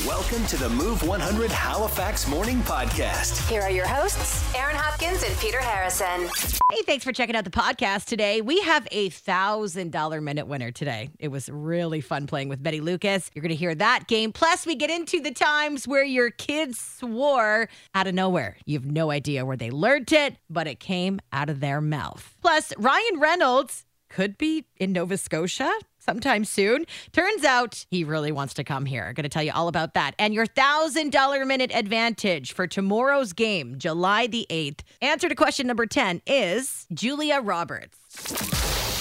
Welcome 0.00 0.46
to 0.46 0.56
the 0.56 0.70
Move 0.70 1.06
100 1.06 1.50
Halifax 1.50 2.26
Morning 2.26 2.60
Podcast. 2.60 3.46
Here 3.50 3.60
are 3.60 3.70
your 3.70 3.86
hosts, 3.86 4.42
Aaron 4.54 4.74
Hopkins 4.74 5.22
and 5.22 5.36
Peter 5.36 5.60
Harrison. 5.60 6.30
Hey, 6.72 6.80
thanks 6.86 7.04
for 7.04 7.12
checking 7.12 7.36
out 7.36 7.44
the 7.44 7.50
podcast 7.50 8.06
today. 8.06 8.40
We 8.40 8.62
have 8.62 8.88
a 8.90 9.10
$1,000 9.10 10.22
minute 10.22 10.46
winner 10.46 10.70
today. 10.70 11.10
It 11.18 11.28
was 11.28 11.50
really 11.50 12.00
fun 12.00 12.26
playing 12.26 12.48
with 12.48 12.62
Betty 12.62 12.80
Lucas. 12.80 13.30
You're 13.34 13.42
going 13.42 13.50
to 13.50 13.54
hear 13.54 13.74
that 13.74 14.08
game. 14.08 14.32
Plus, 14.32 14.64
we 14.64 14.76
get 14.76 14.88
into 14.88 15.20
the 15.20 15.30
times 15.30 15.86
where 15.86 16.04
your 16.04 16.30
kids 16.30 16.80
swore 16.80 17.68
out 17.94 18.06
of 18.06 18.14
nowhere. 18.14 18.56
You 18.64 18.78
have 18.78 18.90
no 18.90 19.10
idea 19.10 19.44
where 19.44 19.58
they 19.58 19.70
learned 19.70 20.10
it, 20.10 20.38
but 20.48 20.66
it 20.66 20.80
came 20.80 21.20
out 21.34 21.50
of 21.50 21.60
their 21.60 21.82
mouth. 21.82 22.34
Plus, 22.40 22.72
Ryan 22.78 23.20
Reynolds 23.20 23.84
could 24.08 24.38
be 24.38 24.64
in 24.78 24.92
Nova 24.92 25.18
Scotia 25.18 25.70
sometime 26.02 26.44
soon. 26.44 26.84
Turns 27.12 27.44
out 27.44 27.86
he 27.90 28.04
really 28.04 28.32
wants 28.32 28.54
to 28.54 28.64
come 28.64 28.86
here. 28.86 29.12
Going 29.12 29.22
to 29.24 29.28
tell 29.28 29.42
you 29.42 29.52
all 29.54 29.68
about 29.68 29.94
that. 29.94 30.14
And 30.18 30.34
your 30.34 30.46
$1,000 30.46 31.46
minute 31.46 31.70
advantage 31.74 32.52
for 32.52 32.66
tomorrow's 32.66 33.32
game, 33.32 33.78
July 33.78 34.26
the 34.26 34.46
8th. 34.50 34.80
Answer 35.00 35.28
to 35.28 35.34
question 35.34 35.66
number 35.66 35.86
10 35.86 36.22
is 36.26 36.86
Julia 36.92 37.40
Roberts. 37.40 37.98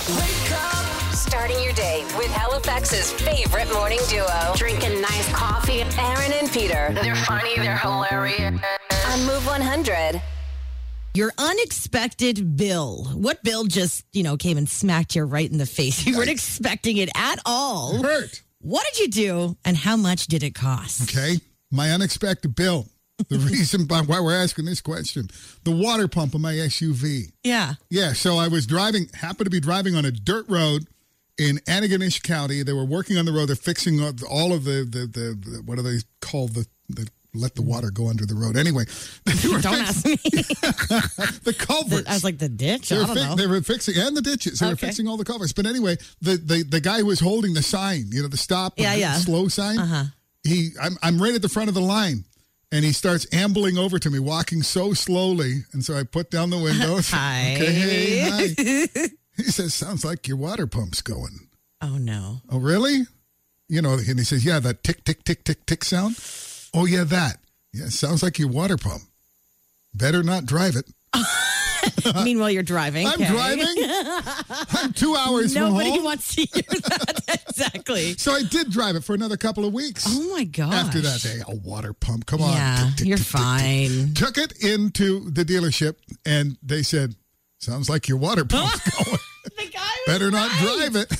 Wake 0.10 0.52
up, 0.52 0.86
starting 1.14 1.62
your 1.64 1.74
day 1.74 2.04
with 2.18 2.28
Halifax's 2.28 3.12
favorite 3.14 3.72
morning 3.74 4.00
duo. 4.10 4.54
Drinking 4.56 5.02
nice 5.02 5.32
coffee. 5.34 5.82
Aaron 5.98 6.34
and 6.34 6.52
Peter. 6.52 6.90
They're 7.02 7.16
funny, 7.16 7.56
they're 7.56 7.78
hilarious. 7.78 8.60
On 9.08 9.26
Move 9.26 9.46
100. 9.46 10.22
Your 11.14 11.34
unexpected 11.38 12.56
bill. 12.56 13.04
What 13.14 13.44
bill 13.44 13.66
just, 13.66 14.06
you 14.14 14.24
know, 14.24 14.38
came 14.38 14.58
and 14.58 14.68
smacked 14.70 15.16
you 15.16 15.24
right 15.24 15.50
in 15.50 15.58
the 15.58 15.66
face? 15.66 16.06
You 16.12 16.18
weren't 16.18 16.30
expecting 16.30 16.98
it 16.98 17.10
at 17.16 17.40
all. 17.46 18.02
Hurt. 18.02 18.42
What 18.60 18.86
did 18.86 19.00
you 19.00 19.08
do 19.10 19.58
and 19.66 19.78
how 19.78 19.96
much 19.98 20.28
did 20.28 20.44
it 20.44 20.56
cost? 20.56 21.04
Okay. 21.04 21.40
My 21.72 21.92
unexpected 21.92 22.56
bill. 22.56 22.88
The 23.30 23.38
reason 23.52 23.86
by 23.86 24.02
why 24.02 24.20
we're 24.20 24.36
asking 24.36 24.66
this 24.66 24.82
question. 24.82 25.30
The 25.64 25.72
water 25.72 26.08
pump 26.08 26.36
on 26.36 26.42
my 26.42 26.54
SUV. 26.54 27.32
Yeah. 27.44 27.74
Yeah. 27.90 28.14
So 28.14 28.38
I 28.38 28.48
was 28.48 28.66
driving, 28.66 29.08
happened 29.14 29.46
to 29.46 29.52
be 29.52 29.60
driving 29.60 29.96
on 29.96 30.06
a 30.06 30.12
dirt 30.12 30.48
road 30.50 30.88
in 31.38 31.58
Antigonish 31.60 32.24
County. 32.24 32.64
They 32.64 32.74
were 32.74 32.86
working 32.86 33.18
on 33.18 33.26
the 33.26 33.32
road. 33.32 33.48
They're 33.48 33.56
fixing 33.56 34.02
all 34.02 34.54
of 34.54 34.64
the, 34.64 34.86
the, 34.90 35.08
the, 35.08 35.52
the 35.52 35.62
what 35.66 35.78
are 35.80 35.84
they 35.84 36.00
called? 36.22 36.54
The, 36.54 36.68
the, 36.90 37.08
let 37.34 37.56
the 37.56 37.62
water 37.62 37.92
go 37.92 38.08
under 38.10 38.26
the 38.26 38.36
road. 38.36 38.58
Anyway, 38.58 38.84
they 39.26 39.48
were 39.50 39.62
Don't 39.62 39.74
ask 39.80 40.06
me. 40.06 40.16
the 41.44 41.56
culverts. 41.58 42.10
I 42.10 42.14
was 42.14 42.24
like, 42.24 42.38
the 42.40 42.50
ditch? 42.50 42.90
They 42.90 42.98
I 42.98 43.00
were, 43.00 43.06
don't 43.08 43.16
fi- 43.18 43.30
know. 43.30 43.36
they 43.36 43.48
were 43.48 43.62
fixing 43.62 43.98
and 43.98 44.16
the 44.18 44.22
ditches. 44.22 44.60
They 44.60 44.68
were 44.68 44.76
fixing 44.76 45.08
all 45.08 45.18
the 45.18 45.24
culverts. 45.26 45.54
But 45.54 45.66
anyway, 45.66 45.98
the, 46.22 46.38
the 46.38 46.64
the 46.64 46.80
guy 46.82 47.00
who 47.00 47.06
was 47.06 47.20
holding 47.20 47.54
the 47.54 47.64
sign, 47.64 48.06
you 48.10 48.22
know, 48.22 48.28
the 48.28 48.38
stop, 48.38 48.74
Yeah, 48.78 48.94
the 48.94 49.00
yeah. 49.00 49.14
slow 49.16 49.48
sign. 49.48 49.80
Uh-huh. 49.80 50.04
He, 50.44 50.70
I'm 50.82 50.98
I'm 51.04 51.22
right 51.22 51.36
at 51.36 51.42
the 51.42 51.50
front 51.50 51.70
of 51.70 51.76
the 51.76 51.82
line, 51.82 52.26
and 52.72 52.84
he 52.84 52.92
starts 52.92 53.28
ambling 53.32 53.78
over 53.78 53.98
to 54.00 54.10
me, 54.10 54.20
walking 54.20 54.64
so 54.64 54.94
slowly, 54.94 55.64
and 55.72 55.86
so 55.86 55.96
I 55.96 56.04
put 56.04 56.32
down 56.32 56.50
the 56.50 56.58
window. 56.58 56.98
Hi. 57.02 57.54
Okay, 57.56 57.72
hey, 57.72 58.30
hi. 58.30 59.08
he 59.38 59.44
says, 59.44 59.74
"Sounds 59.74 60.04
like 60.04 60.28
your 60.28 60.38
water 60.38 60.66
pump's 60.68 61.02
going." 61.02 61.48
Oh, 61.80 61.98
no. 61.98 62.42
Oh, 62.50 62.60
really? 62.60 63.04
You 63.70 63.82
know, 63.82 63.94
and 63.94 64.20
he 64.20 64.26
says, 64.26 64.44
"Yeah, 64.44 64.60
that 64.60 64.84
tick 64.84 65.04
tick 65.06 65.24
tick 65.24 65.44
tick 65.46 65.66
tick 65.66 65.84
sound." 65.86 66.18
Oh, 66.74 66.86
yeah, 66.86 67.04
that. 67.06 67.38
Yeah, 67.74 67.86
sounds 67.88 68.22
like 68.24 68.40
your 68.40 68.48
water 68.50 68.78
pump. 68.78 69.02
Better 69.94 70.24
not 70.24 70.46
drive 70.46 70.76
it. 70.76 70.90
Meanwhile, 72.24 72.52
you're 72.52 72.64
driving. 72.64 73.08
I'm 73.08 73.14
okay. 73.22 73.28
driving. 73.32 73.66
I'm 74.74 74.94
two 74.94 75.16
hours 75.16 75.54
Nobody 75.56 75.86
from 75.90 75.96
home. 75.96 76.04
wants 76.04 76.36
to 76.36 76.42
hear 76.44 76.62
that. 76.70 77.44
exactly. 77.50 78.14
So 78.18 78.32
I 78.34 78.44
did 78.44 78.70
drive 78.72 78.96
it 78.96 79.04
for 79.04 79.14
another 79.16 79.36
couple 79.38 79.66
of 79.66 79.74
weeks. 79.74 80.06
Oh, 80.08 80.34
my 80.34 80.44
gosh. 80.46 80.74
After 80.74 81.02
that 81.02 81.22
day, 81.22 81.40
a 81.48 81.56
water 81.56 81.94
pump. 81.94 82.26
Come 82.28 82.42
on. 82.42 82.54
Yeah, 82.54 82.90
you're 83.00 83.18
fine. 83.18 84.14
Took 84.14 84.38
it 84.38 84.54
into 84.64 85.30
the 85.32 85.44
dealership, 85.44 85.96
and 86.26 86.58
they 86.64 86.84
said, 86.84 87.16
"Sounds 87.60 87.90
like 87.90 88.08
your 88.08 88.18
water 88.18 88.46
pump's 88.46 89.04
going. 89.04 89.18
The 89.58 89.70
guy 89.72 89.80
was 89.80 90.08
Better 90.08 90.32
not 90.32 90.50
drive 90.60 90.96
it." 90.96 91.12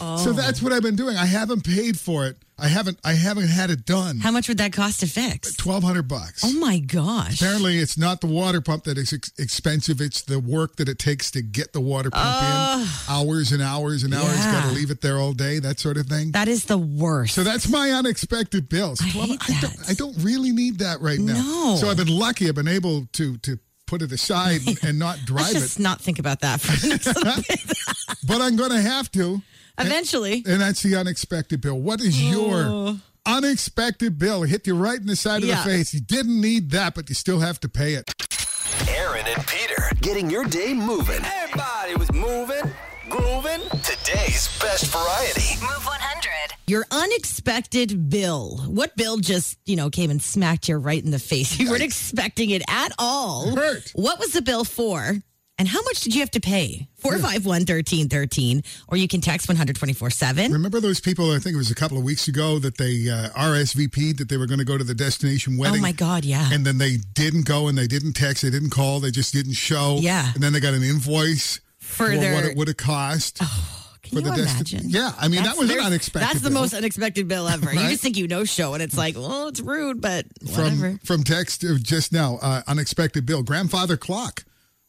Oh. 0.00 0.16
So 0.16 0.32
that's 0.32 0.62
what 0.62 0.72
I've 0.72 0.82
been 0.82 0.96
doing. 0.96 1.16
I 1.16 1.26
haven't 1.26 1.64
paid 1.64 1.98
for 1.98 2.26
it. 2.26 2.36
I 2.60 2.66
haven't. 2.66 2.98
I 3.04 3.12
haven't 3.12 3.48
had 3.48 3.70
it 3.70 3.86
done. 3.86 4.18
How 4.18 4.32
much 4.32 4.48
would 4.48 4.58
that 4.58 4.72
cost 4.72 5.00
to 5.00 5.06
fix? 5.06 5.54
Twelve 5.54 5.84
hundred 5.84 6.08
bucks. 6.08 6.42
Oh, 6.44 6.52
my 6.58 6.80
gosh. 6.80 7.40
Apparently, 7.40 7.78
it's 7.78 7.96
not 7.96 8.20
the 8.20 8.26
water 8.26 8.60
pump 8.60 8.84
that 8.84 8.98
is 8.98 9.12
ex- 9.12 9.32
expensive. 9.38 10.00
It's 10.00 10.22
the 10.22 10.40
work 10.40 10.74
that 10.76 10.88
it 10.88 10.98
takes 10.98 11.30
to 11.32 11.42
get 11.42 11.72
the 11.72 11.80
water 11.80 12.10
pump 12.10 12.42
in. 12.42 12.88
Hours 13.08 13.52
and 13.52 13.62
hours 13.62 14.02
and 14.02 14.12
hours. 14.12 14.36
Yeah. 14.38 14.60
Got 14.60 14.68
to 14.70 14.74
leave 14.74 14.90
it 14.90 15.02
there 15.02 15.18
all 15.18 15.34
day. 15.34 15.60
That 15.60 15.78
sort 15.78 15.96
of 15.98 16.06
thing. 16.06 16.32
That 16.32 16.48
is 16.48 16.64
the 16.64 16.78
worst. 16.78 17.34
So 17.34 17.44
that's 17.44 17.68
my 17.68 17.92
unexpected 17.92 18.68
bills. 18.68 19.00
I 19.00 19.04
hate 19.04 19.40
I, 19.48 19.60
don't, 19.60 19.76
that. 19.76 19.90
I 19.90 19.94
don't 19.94 20.16
really 20.24 20.50
need 20.50 20.80
that 20.80 21.00
right 21.00 21.20
now. 21.20 21.40
No. 21.40 21.76
So 21.76 21.88
I've 21.88 21.96
been 21.96 22.08
lucky. 22.08 22.48
I've 22.48 22.56
been 22.56 22.66
able 22.66 23.06
to 23.12 23.36
to 23.38 23.58
put 23.86 24.02
it 24.02 24.10
aside 24.12 24.60
and 24.82 24.98
not 24.98 25.18
drive 25.24 25.50
it. 25.50 25.54
Let's 25.54 25.60
just 25.60 25.78
it. 25.78 25.82
not 25.82 26.00
think 26.00 26.18
about 26.18 26.40
that 26.40 26.60
for 26.60 26.88
bit. 26.88 27.06
But 28.26 28.40
I'm 28.42 28.56
going 28.56 28.70
to 28.70 28.80
have 28.80 29.10
to. 29.12 29.40
Eventually. 29.78 30.42
And 30.46 30.60
that's 30.60 30.82
the 30.82 30.96
unexpected 30.96 31.60
bill. 31.60 31.78
What 31.80 32.00
is 32.00 32.20
your 32.22 32.64
oh. 32.66 33.00
unexpected 33.26 34.18
bill? 34.18 34.42
Hit 34.42 34.66
you 34.66 34.74
right 34.74 34.98
in 35.00 35.06
the 35.06 35.16
side 35.16 35.42
of 35.42 35.48
Yeah. 35.48 35.62
the 35.62 35.70
face. 35.70 35.94
You 35.94 36.00
didn't 36.00 36.40
need 36.40 36.70
that, 36.70 36.94
but 36.94 37.08
you 37.08 37.14
still 37.14 37.40
have 37.40 37.60
to 37.60 37.68
pay 37.68 37.94
it. 37.94 38.10
Aaron 38.88 39.24
and 39.26 39.46
Peter 39.46 39.90
getting 40.00 40.30
your 40.30 40.44
day 40.44 40.74
moving. 40.74 41.20
Everybody 41.24 41.94
was 41.96 42.12
moving, 42.12 42.62
grooving. 43.08 43.60
Today's 43.82 44.48
best 44.60 44.86
variety. 44.86 45.60
Move 45.60 45.84
100. 45.84 46.54
Your 46.66 46.84
unexpected 46.90 48.10
bill. 48.10 48.58
What 48.66 48.96
bill 48.96 49.16
just, 49.18 49.58
you 49.64 49.76
know, 49.76 49.90
came 49.90 50.10
and 50.10 50.20
smacked 50.22 50.68
you 50.68 50.76
right 50.76 51.02
in 51.02 51.10
the 51.10 51.18
face? 51.18 51.58
You 51.58 51.70
weren't 51.70 51.82
expecting 51.82 52.50
it 52.50 52.62
at 52.68 52.92
all. 52.98 53.54
Hurt. 53.56 53.90
What 53.94 54.18
was 54.18 54.32
the 54.32 54.42
bill 54.42 54.64
for? 54.64 55.16
And 55.58 55.66
how 55.66 55.82
much 55.82 56.00
did 56.02 56.14
you 56.14 56.20
have 56.20 56.30
to 56.32 56.40
pay? 56.40 56.86
451 56.98 57.42
1313. 57.66 58.62
Or 58.86 58.96
you 58.96 59.08
can 59.08 59.20
text 59.20 59.48
124 59.48 60.10
7. 60.10 60.52
Remember 60.52 60.78
those 60.80 61.00
people, 61.00 61.32
I 61.32 61.38
think 61.40 61.54
it 61.54 61.56
was 61.58 61.70
a 61.70 61.74
couple 61.74 61.98
of 61.98 62.04
weeks 62.04 62.28
ago, 62.28 62.58
that 62.60 62.76
they 62.78 63.08
uh, 63.10 63.30
RSVP'd 63.30 64.18
that 64.18 64.28
they 64.28 64.36
were 64.36 64.46
going 64.46 64.60
to 64.60 64.64
go 64.64 64.78
to 64.78 64.84
the 64.84 64.94
destination 64.94 65.56
wedding? 65.58 65.80
Oh 65.80 65.82
wedding? 65.82 65.82
my 65.82 65.92
God, 65.92 66.24
yeah. 66.24 66.48
and 66.52 66.64
then 66.64 66.78
they 66.78 66.96
didn't 67.14 67.44
go 67.44 67.66
and 67.68 67.76
they 67.76 67.86
didn't 67.88 68.12
text, 68.12 68.42
they 68.42 68.50
didn't 68.50 68.70
call, 68.70 69.00
they 69.00 69.10
just 69.10 69.32
didn't 69.32 69.54
show. 69.54 69.98
Yeah. 70.00 70.30
And 70.34 70.42
then 70.42 70.52
they 70.52 70.60
got 70.60 70.74
an 70.74 70.82
invoice 70.84 71.60
For 71.80 72.08
their- 72.08 72.34
what 72.34 72.44
it 72.44 72.56
would 72.56 72.68
have 72.68 72.76
cost. 72.76 73.38
Can 74.02 74.22
for 74.22 74.24
you 74.24 74.36
the 74.36 74.42
desti- 74.42 74.54
imagine? 74.54 74.80
Yeah, 74.90 75.12
I 75.18 75.28
mean, 75.28 75.42
that 75.42 75.58
was 75.58 75.70
an 75.70 75.80
unexpected 75.80 76.28
That's 76.28 76.40
the 76.40 76.48
bill. 76.50 76.60
most 76.60 76.72
unexpected 76.72 77.28
bill 77.28 77.46
ever. 77.46 77.74
You 77.74 77.80
just 77.90 78.00
think 78.00 78.16
you 78.16 78.26
know 78.26 78.44
show, 78.44 78.72
and 78.74 78.82
it's 78.82 78.96
like, 78.96 79.16
well, 79.16 79.48
it's 79.48 79.60
rude, 79.60 80.00
but 80.00 80.24
whatever. 80.40 80.90
from 80.90 80.98
from 80.98 81.24
text 81.24 81.62
just 81.82 82.10
now, 82.12 82.38
uh, 82.40 82.62
unexpected 82.66 83.26
bill. 83.26 83.42
Grandfather 83.42 83.98
clock. 83.98 84.44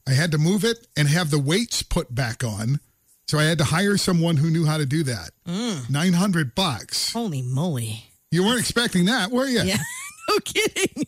I 0.10 0.14
had 0.14 0.32
to 0.32 0.38
move 0.38 0.64
it 0.64 0.88
and 0.98 1.08
have 1.08 1.30
the 1.30 1.40
weights 1.40 1.84
put 1.84 2.14
back 2.14 2.44
on. 2.44 2.80
So 3.28 3.38
I 3.38 3.44
had 3.44 3.60
to 3.60 3.64
hire 3.64 3.96
someone 3.96 4.38
who 4.38 4.50
knew 4.50 4.66
how 4.66 4.78
to 4.78 4.86
do 4.88 5.04
that. 5.04 5.30
Mm. 5.48 5.90
Nine 5.90 6.14
hundred 6.14 6.56
bucks. 6.56 7.14
Holy 7.14 7.44
moly. 7.44 8.06
You 8.32 8.44
weren't 8.44 8.60
expecting 8.60 9.06
that, 9.06 9.32
were 9.32 9.46
you? 9.46 9.62
Yeah. 9.62 9.78
No 10.30 10.38
kidding. 10.42 11.08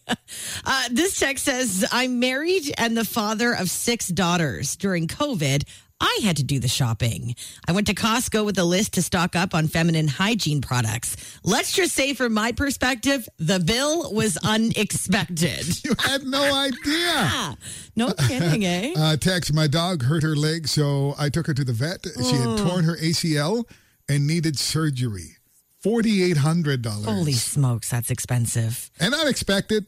Uh, 0.66 0.84
this 0.90 1.20
text 1.20 1.46
says 1.46 1.86
I'm 1.92 2.20
married 2.20 2.74
and 2.80 2.98
the 2.98 3.06
father 3.06 3.54
of 3.54 3.70
six 3.70 4.08
daughters. 4.08 4.76
During 4.76 5.08
COVID, 5.08 5.64
I 6.02 6.20
had 6.24 6.36
to 6.38 6.44
do 6.44 6.60
the 6.60 6.68
shopping. 6.68 7.36
I 7.68 7.72
went 7.74 7.86
to 7.88 7.94
Costco 7.94 8.44
with 8.44 8.58
a 8.58 8.64
list 8.64 8.94
to 8.96 9.02
stock 9.04 9.36
up 9.36 9.54
on 9.54 9.68
feminine 9.68 10.08
hygiene 10.08 10.60
products. 10.60 11.16
Let's 11.44 11.72
just 11.72 11.94
say, 11.94 12.14
from 12.16 12.34
my 12.34 12.52
perspective, 12.52 13.30
the 13.38 13.60
bill 13.60 14.12
was 14.12 14.36
unexpected. 14.44 15.66
You 15.86 15.94
had 16.00 16.24
no 16.24 16.42
idea. 16.54 17.58
No 17.96 18.14
kidding, 18.14 18.66
eh? 18.66 18.94
Uh, 18.98 19.18
text, 19.18 19.54
my 19.54 19.68
dog 19.68 20.04
hurt 20.04 20.24
her 20.24 20.36
leg, 20.36 20.68
so 20.68 21.14
I 21.20 21.30
took 21.30 21.46
her 21.48 21.54
to 21.54 21.64
the 21.64 21.74
vet. 21.74 22.06
She 22.06 22.36
had 22.36 22.48
Oh. 22.48 22.58
torn 22.70 22.84
her 22.86 22.96
ACL 22.98 23.66
and 24.10 24.26
needed 24.26 24.58
surgery. 24.58 25.36
$4,800. 25.84 27.06
Holy 27.06 27.34
smokes, 27.34 27.90
that's 27.90 28.10
expensive. 28.12 28.90
And 29.00 29.14
unexpected. 29.14 29.86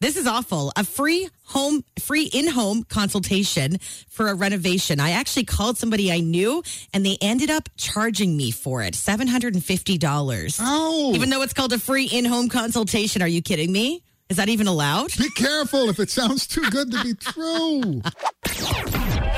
This 0.00 0.16
is 0.16 0.28
awful. 0.28 0.72
A 0.76 0.84
free 0.84 1.28
home, 1.46 1.82
free 1.98 2.30
in-home 2.32 2.84
consultation 2.84 3.78
for 4.08 4.28
a 4.28 4.34
renovation. 4.34 5.00
I 5.00 5.10
actually 5.10 5.44
called 5.44 5.76
somebody 5.76 6.12
I 6.12 6.20
knew, 6.20 6.62
and 6.94 7.04
they 7.04 7.18
ended 7.20 7.50
up 7.50 7.68
charging 7.76 8.36
me 8.36 8.52
for 8.52 8.80
it 8.82 8.94
seven 8.94 9.26
hundred 9.26 9.54
and 9.54 9.64
fifty 9.64 9.98
dollars. 9.98 10.60
Oh. 10.60 11.12
Even 11.14 11.30
though 11.30 11.42
it's 11.42 11.52
called 11.52 11.72
a 11.72 11.80
free 11.80 12.04
in-home 12.04 12.48
consultation. 12.48 13.22
Are 13.22 13.28
you 13.28 13.42
kidding 13.42 13.72
me? 13.72 14.04
Is 14.28 14.36
that 14.36 14.50
even 14.50 14.66
allowed? 14.66 15.16
Be 15.16 15.30
careful 15.30 15.88
if 15.88 15.98
it 15.98 16.10
sounds 16.10 16.46
too 16.46 16.68
good 16.70 16.90
to 16.92 17.02
be 17.02 17.14
true. 17.14 18.02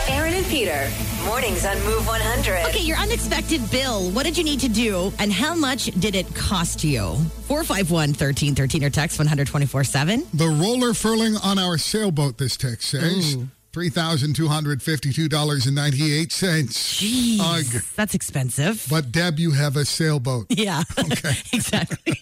Aaron 0.08 0.34
and 0.34 0.44
Peter. 0.46 0.90
Mornings 1.25 1.64
on 1.64 1.78
Move 1.84 2.04
100. 2.08 2.66
Okay, 2.70 2.81
your 2.82 2.96
unexpected 2.96 3.70
bill. 3.70 4.10
What 4.10 4.25
did 4.25 4.37
you 4.37 4.42
need 4.42 4.58
to 4.60 4.69
do, 4.69 5.12
and 5.20 5.32
how 5.32 5.54
much 5.54 5.87
did 6.00 6.16
it 6.16 6.34
cost 6.34 6.82
you? 6.82 7.14
Four 7.46 7.62
five 7.62 7.92
one 7.92 8.12
thirteen 8.12 8.56
thirteen 8.56 8.82
or 8.82 8.90
text 8.90 9.19
one 9.19 9.28
hundred 9.28 9.46
twenty 9.46 9.66
four 9.66 9.84
seven. 9.84 10.26
The 10.34 10.48
roller 10.48 10.92
furling 10.92 11.37
on 11.37 11.60
our 11.60 11.78
sailboat, 11.78 12.38
this 12.38 12.56
text 12.56 12.90
says. 12.90 13.37
Mm. 13.37 13.48
$3,252.98. 13.72 16.70
Jeez, 16.70 17.38
Ugh. 17.40 17.64
that's 17.96 18.14
expensive. 18.14 18.87
But 18.90 19.12
Deb, 19.12 19.38
you 19.38 19.52
have 19.52 19.76
a 19.76 19.84
sailboat. 19.84 20.46
Yeah, 20.61 20.82
Okay. 20.99 21.32
exactly. 21.52 22.20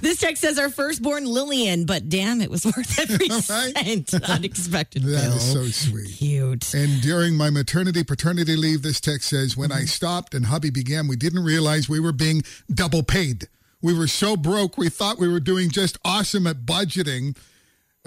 this 0.00 0.18
text 0.18 0.42
says 0.42 0.58
our 0.58 0.70
firstborn 0.70 1.24
Lillian, 1.26 1.84
but 1.86 2.08
damn, 2.08 2.40
it 2.40 2.50
was 2.50 2.64
worth 2.64 2.98
every 2.98 3.28
Right? 3.28 4.08
cent. 4.10 4.28
Unexpected 4.28 5.02
That 5.04 5.22
bill. 5.22 5.36
is 5.36 5.52
so 5.52 5.64
sweet. 5.66 6.16
cute. 6.16 6.74
And 6.74 7.00
during 7.00 7.36
my 7.36 7.50
maternity 7.50 8.02
paternity 8.02 8.56
leave, 8.56 8.82
this 8.82 9.00
text 9.00 9.28
says, 9.28 9.56
when 9.56 9.70
I 9.70 9.76
mm-hmm. 9.78 9.86
stopped 9.86 10.34
and 10.34 10.46
hubby 10.46 10.70
began, 10.70 11.06
we 11.06 11.14
didn't 11.16 11.44
realize 11.44 11.88
we 11.88 12.00
were 12.00 12.12
being 12.12 12.42
double 12.72 13.02
paid. 13.04 13.46
We 13.82 13.96
were 13.96 14.08
so 14.08 14.36
broke, 14.36 14.76
we 14.78 14.88
thought 14.88 15.18
we 15.18 15.28
were 15.28 15.40
doing 15.40 15.70
just 15.70 15.98
awesome 16.04 16.46
at 16.46 16.64
budgeting. 16.64 17.36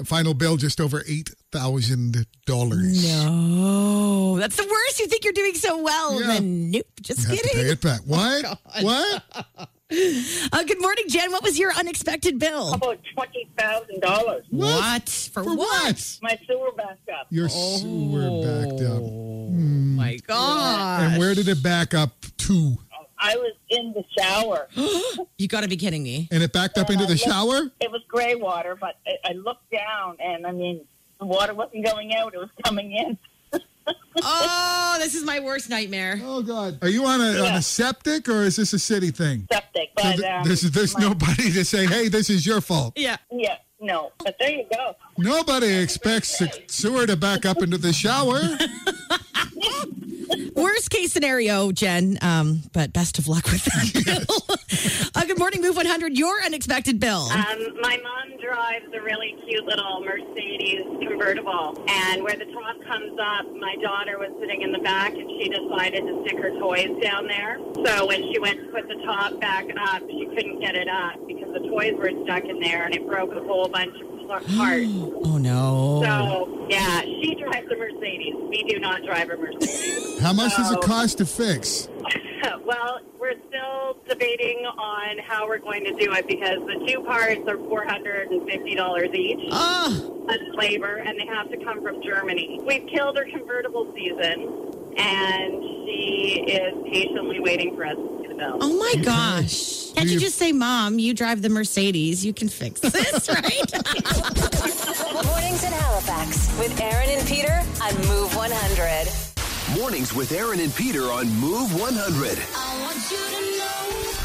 Final 0.04 0.34
bill 0.34 0.58
just 0.58 0.82
over 0.82 1.04
$8,000. 1.52 3.56
No, 3.56 4.38
that's 4.40 4.56
the 4.56 4.68
worst. 4.70 5.00
You 5.00 5.08
think 5.08 5.24
you're 5.24 5.34
doing 5.34 5.56
so 5.56 5.82
well, 5.82 6.20
Yeah. 6.20 6.28
then 6.28 6.72
nope, 6.72 6.86
just 7.02 7.22
You 7.22 7.36
have 7.36 7.38
to 7.38 7.44
kidding. 7.50 7.64
pay 7.64 7.72
it 7.72 7.82
back. 7.82 8.02
What? 8.06 8.60
what? 8.82 9.70
Uh, 9.90 10.64
good 10.64 10.82
morning, 10.82 11.06
Jen. 11.08 11.32
What 11.32 11.44
was 11.44 11.58
your 11.58 11.72
unexpected 11.72 12.38
bill? 12.40 12.74
about 12.74 13.00
twenty 13.16 13.50
thousand 13.58 14.02
dollars. 14.02 14.44
What? 14.50 15.08
For, 15.08 15.46
For 15.46 15.56
what? 15.56 16.20
My 16.22 16.38
sewer 16.46 16.74
backed 16.76 17.08
up. 17.10 17.28
Your 17.30 17.48
sewer 17.48 18.42
backed 18.44 18.82
up. 18.82 19.02
Oh 19.02 19.48
my 19.50 20.18
God. 20.28 21.04
And 21.04 21.18
where 21.18 21.34
did 21.34 21.48
it 21.48 21.64
back 21.64 21.94
up 21.94 22.12
to? 22.40 22.76
I 23.18 23.38
was 23.38 23.54
in 23.70 23.94
the 23.94 24.04
shower. 24.22 24.68
You 25.38 25.48
got 25.48 25.62
to 25.62 25.70
be 25.70 25.78
kidding 25.78 26.04
me. 26.04 26.28
And 26.32 26.44
it 26.44 26.52
backed 26.52 26.78
up 26.78 26.90
into 26.90 27.06
the 27.06 27.16
shower? 27.16 27.72
It 27.80 27.90
was 27.90 28.02
gray 28.10 28.36
water, 28.36 28.76
but 28.76 28.96
I, 29.08 29.30
I 29.30 29.34
looked 29.34 29.72
down, 29.72 30.18
and 30.20 30.46
I 30.46 30.52
mean, 30.52 30.82
the 31.20 31.26
water 31.26 31.54
wasn't 31.54 31.86
going 31.86 32.14
out; 32.16 32.34
it 32.34 32.38
was 32.40 32.50
coming 32.64 32.92
in. 32.94 33.18
Oh, 34.22 34.98
this 35.00 35.14
is 35.16 35.24
my 35.24 35.40
worst 35.40 35.70
nightmare. 35.70 36.20
Oh, 36.24 36.42
God. 36.42 36.80
Are 36.82 36.90
you 36.90 37.06
on 37.06 37.22
a, 37.22 37.40
on 37.46 37.54
a 37.56 37.62
septic 37.62 38.28
or 38.28 38.42
is 38.44 38.56
this 38.56 38.74
a 38.74 38.80
city 38.80 39.12
thing? 39.12 39.48
Septic, 39.52 39.92
So 39.98 40.12
th- 40.12 40.24
um, 40.24 40.44
there's 40.44 40.62
there's 40.62 40.94
my- 40.96 41.02
nobody 41.02 41.52
to 41.52 41.64
say, 41.64 41.86
hey, 41.86 42.08
this 42.10 42.30
is 42.30 42.46
your 42.46 42.60
fault. 42.60 42.94
Yeah. 42.98 43.18
Yeah, 43.32 43.58
no. 43.80 44.12
But 44.18 44.36
there 44.40 44.50
you 44.50 44.66
go. 44.74 44.96
Nobody 45.18 45.74
expects 45.76 46.38
the 46.40 46.52
sewer 46.68 47.06
to 47.06 47.16
back 47.16 47.46
up 47.46 47.62
into 47.62 47.78
the 47.78 47.94
shower. 47.94 48.40
Worst 50.56 50.90
case 50.90 51.12
scenario, 51.14 51.72
Jen. 51.72 52.18
Um, 52.22 52.62
but 52.74 52.94
best 52.94 53.20
of 53.20 53.28
luck 53.28 53.46
with 53.46 53.64
that 53.66 54.04
bill. 54.28 55.12
uh, 55.16 55.26
good 55.26 55.40
morning, 55.40 55.62
Move 55.62 55.76
100. 55.76 56.18
Your 56.18 56.42
unexpected 56.44 57.00
bill. 57.00 57.30
Um, 57.32 57.60
my 57.82 57.98
mom 57.98 58.40
drives 58.42 58.86
a 58.94 59.02
really 59.02 59.36
cute 59.48 59.66
little 59.66 60.02
Mercedes 60.02 60.84
convertible, 61.08 61.84
and 61.88 62.24
where 62.24 62.36
the 62.36 62.46
top 62.46 62.76
comes 62.88 63.18
up, 63.22 63.46
my 63.60 63.76
daughter 63.82 64.18
was 64.20 64.32
sitting 64.40 64.62
in 64.62 64.72
the 64.72 64.80
back, 64.80 65.14
and 65.14 65.30
she 65.40 65.50
decided 65.50 66.02
to 66.06 66.24
stick 66.26 66.40
her 66.40 66.52
toys 66.60 66.92
down 67.02 67.28
there. 67.28 67.58
So 67.86 68.08
when 68.08 68.22
she 68.32 68.40
went 68.40 68.60
to 68.60 68.68
put 68.72 68.88
the 68.88 69.02
top 69.06 69.40
back 69.40 69.66
up, 69.90 70.02
she 70.10 70.26
couldn't 70.36 70.60
get 70.60 70.76
it 70.76 70.88
up 70.88 71.16
because 71.28 71.54
the 71.54 71.68
toys 71.70 71.94
were 71.98 72.12
stuck 72.26 72.44
in 72.46 72.60
there, 72.60 72.84
and 72.86 72.94
it 72.96 73.06
broke 73.08 73.32
a 73.34 73.42
whole 73.46 73.68
bunch 73.70 73.96
of 74.02 74.17
oh 74.30 75.38
no. 75.38 76.02
So 76.04 76.68
yeah, 76.70 77.02
she 77.02 77.36
drives 77.36 77.72
a 77.72 77.76
Mercedes. 77.76 78.36
We 78.50 78.64
do 78.64 78.80
not 78.80 79.04
drive 79.04 79.30
a 79.30 79.38
Mercedes. 79.38 80.20
How 80.20 80.34
much 80.34 80.56
does 80.56 80.72
it 80.72 80.82
cost 80.82 81.20
to 81.20 81.26
fix? 81.26 81.88
well, 82.66 83.00
we're 83.20 83.36
still 83.48 83.98
debating 84.08 84.66
on 84.66 85.18
how 85.20 85.48
we're 85.48 85.60
going 85.60 85.84
to 85.86 85.92
do 85.94 86.12
it 86.14 86.28
because 86.28 86.60
the 86.68 86.86
two 86.88 87.04
parts 87.04 87.42
are 87.48 87.58
four 87.58 87.86
hundred 87.86 88.30
and 88.32 88.48
fifty 88.50 88.76
dollars 88.76 89.10
each. 89.14 89.48
Ah! 89.52 89.88
Oh, 89.90 90.26
That's 90.28 90.44
labor, 90.56 90.98
and 90.98 91.18
they 91.20 91.26
have 91.26 91.50
to 91.50 91.58
come 91.64 91.82
from 91.82 92.04
Germany. 92.04 92.60
We've 92.66 92.86
killed 92.88 93.18
her 93.18 93.26
convertible 93.26 93.92
season, 93.96 94.94
and 94.98 95.64
she 95.64 96.44
is 96.48 96.74
patiently 96.92 97.40
waiting 97.40 97.76
for 97.76 97.86
us 97.86 97.96
to 98.38 98.52
pay 98.52 98.58
oh 98.62 98.78
my 98.78 98.96
gosh. 99.04 99.92
Can't 99.94 100.10
you 100.10 100.20
just 100.20 100.38
say, 100.38 100.52
Mom, 100.52 101.00
you 101.00 101.14
drive 101.14 101.42
the 101.42 101.50
Mercedes. 101.50 102.24
You 102.24 102.34
can 102.34 102.50
fix 102.50 102.80
this, 102.82 103.30
right? 103.34 103.74
Mornings 105.26 105.64
in 105.64 105.72
Halifax 105.72 106.56
with 106.60 106.80
Aaron 106.80 107.10
and 107.10 107.28
Peter 107.28 107.64
on 107.82 107.96
Move 108.08 108.36
100. 108.36 109.80
Mornings 109.80 110.14
with 110.14 110.32
Aaron 110.32 110.60
and 110.60 110.74
Peter 110.76 111.12
on 111.12 111.28
Move 111.40 111.74
100. 111.80 113.77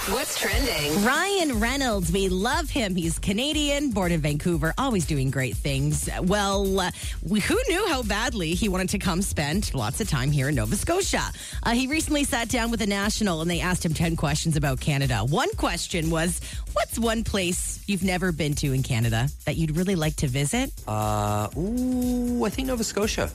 What's 0.08 0.36
trending? 0.36 1.04
Ryan 1.04 1.60
Reynolds, 1.60 2.10
we 2.10 2.28
love 2.28 2.68
him. 2.68 2.96
He's 2.96 3.20
Canadian, 3.20 3.90
born 3.90 4.10
in 4.10 4.20
Vancouver, 4.20 4.74
always 4.76 5.06
doing 5.06 5.30
great 5.30 5.54
things. 5.56 6.10
Well, 6.20 6.80
uh, 6.80 6.90
we, 7.22 7.38
who 7.38 7.56
knew 7.68 7.86
how 7.86 8.02
badly 8.02 8.54
he 8.54 8.68
wanted 8.68 8.88
to 8.88 8.98
come 8.98 9.22
spend 9.22 9.72
lots 9.74 10.00
of 10.00 10.10
time 10.10 10.32
here 10.32 10.48
in 10.48 10.56
Nova 10.56 10.74
Scotia? 10.74 11.22
Uh, 11.62 11.70
he 11.70 11.86
recently 11.86 12.24
sat 12.24 12.48
down 12.48 12.72
with 12.72 12.82
a 12.82 12.86
national 12.86 13.42
and 13.42 13.48
they 13.48 13.60
asked 13.60 13.84
him 13.84 13.94
10 13.94 14.16
questions 14.16 14.56
about 14.56 14.80
Canada. 14.80 15.18
One 15.18 15.50
question 15.54 16.10
was 16.10 16.40
What's 16.72 16.98
one 16.98 17.22
place 17.22 17.80
you've 17.86 18.02
never 18.02 18.32
been 18.32 18.56
to 18.56 18.72
in 18.72 18.82
Canada 18.82 19.28
that 19.44 19.56
you'd 19.56 19.76
really 19.76 19.94
like 19.94 20.16
to 20.16 20.26
visit? 20.26 20.72
Uh, 20.88 21.46
ooh, 21.56 22.44
I 22.44 22.50
think 22.50 22.66
Nova 22.66 22.82
Scotia. 22.82 23.30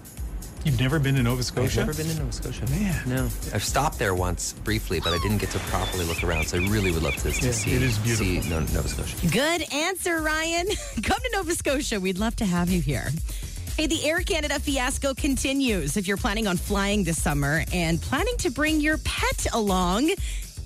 You've 0.68 0.82
never 0.82 1.00
been 1.00 1.16
to 1.16 1.24
Nova 1.24 1.44
Scotia? 1.44 1.80
I've 1.80 1.88
never 1.88 1.94
been 2.04 2.12
to 2.14 2.20
Nova 2.20 2.34
Scotia. 2.34 2.70
Man. 2.70 3.02
No. 3.08 3.24
I've 3.54 3.64
stopped 3.64 3.98
there 3.98 4.14
once 4.14 4.52
briefly, 4.52 5.00
but 5.00 5.14
I 5.14 5.18
didn't 5.20 5.38
get 5.38 5.50
to 5.52 5.60
properly 5.60 6.04
look 6.04 6.22
around. 6.26 6.46
So 6.48 6.58
I 6.58 6.68
really 6.68 6.92
would 6.92 7.04
love 7.04 7.16
to, 7.16 7.32
to 7.32 7.46
Yeah, 7.46 7.54
see, 7.54 7.74
it 7.74 7.82
is 7.82 7.96
see 7.96 8.34
beautiful. 8.34 8.50
No- 8.50 8.60
Nova 8.60 8.90
Scotia. 8.90 9.28
Good 9.28 9.74
answer, 9.74 10.22
Ryan. 10.22 10.68
Come 11.04 11.20
to 11.22 11.30
Nova 11.32 11.56
Scotia. 11.56 12.02
We'd 12.02 12.18
love 12.18 12.36
to 12.36 12.46
have 12.46 12.70
you 12.70 12.82
here. 12.82 13.08
Hey, 13.78 13.88
the 13.88 14.04
Air 14.10 14.20
Canada 14.20 14.60
fiasco 14.60 15.14
continues. 15.14 15.96
If 15.96 16.06
you're 16.06 16.18
planning 16.18 16.48
on 16.48 16.58
flying 16.58 17.06
this 17.06 17.22
summer 17.22 17.64
and 17.72 18.02
planning 18.02 18.36
to 18.40 18.50
bring 18.52 18.82
your 18.82 18.98
pet 18.98 19.48
along, 19.54 20.10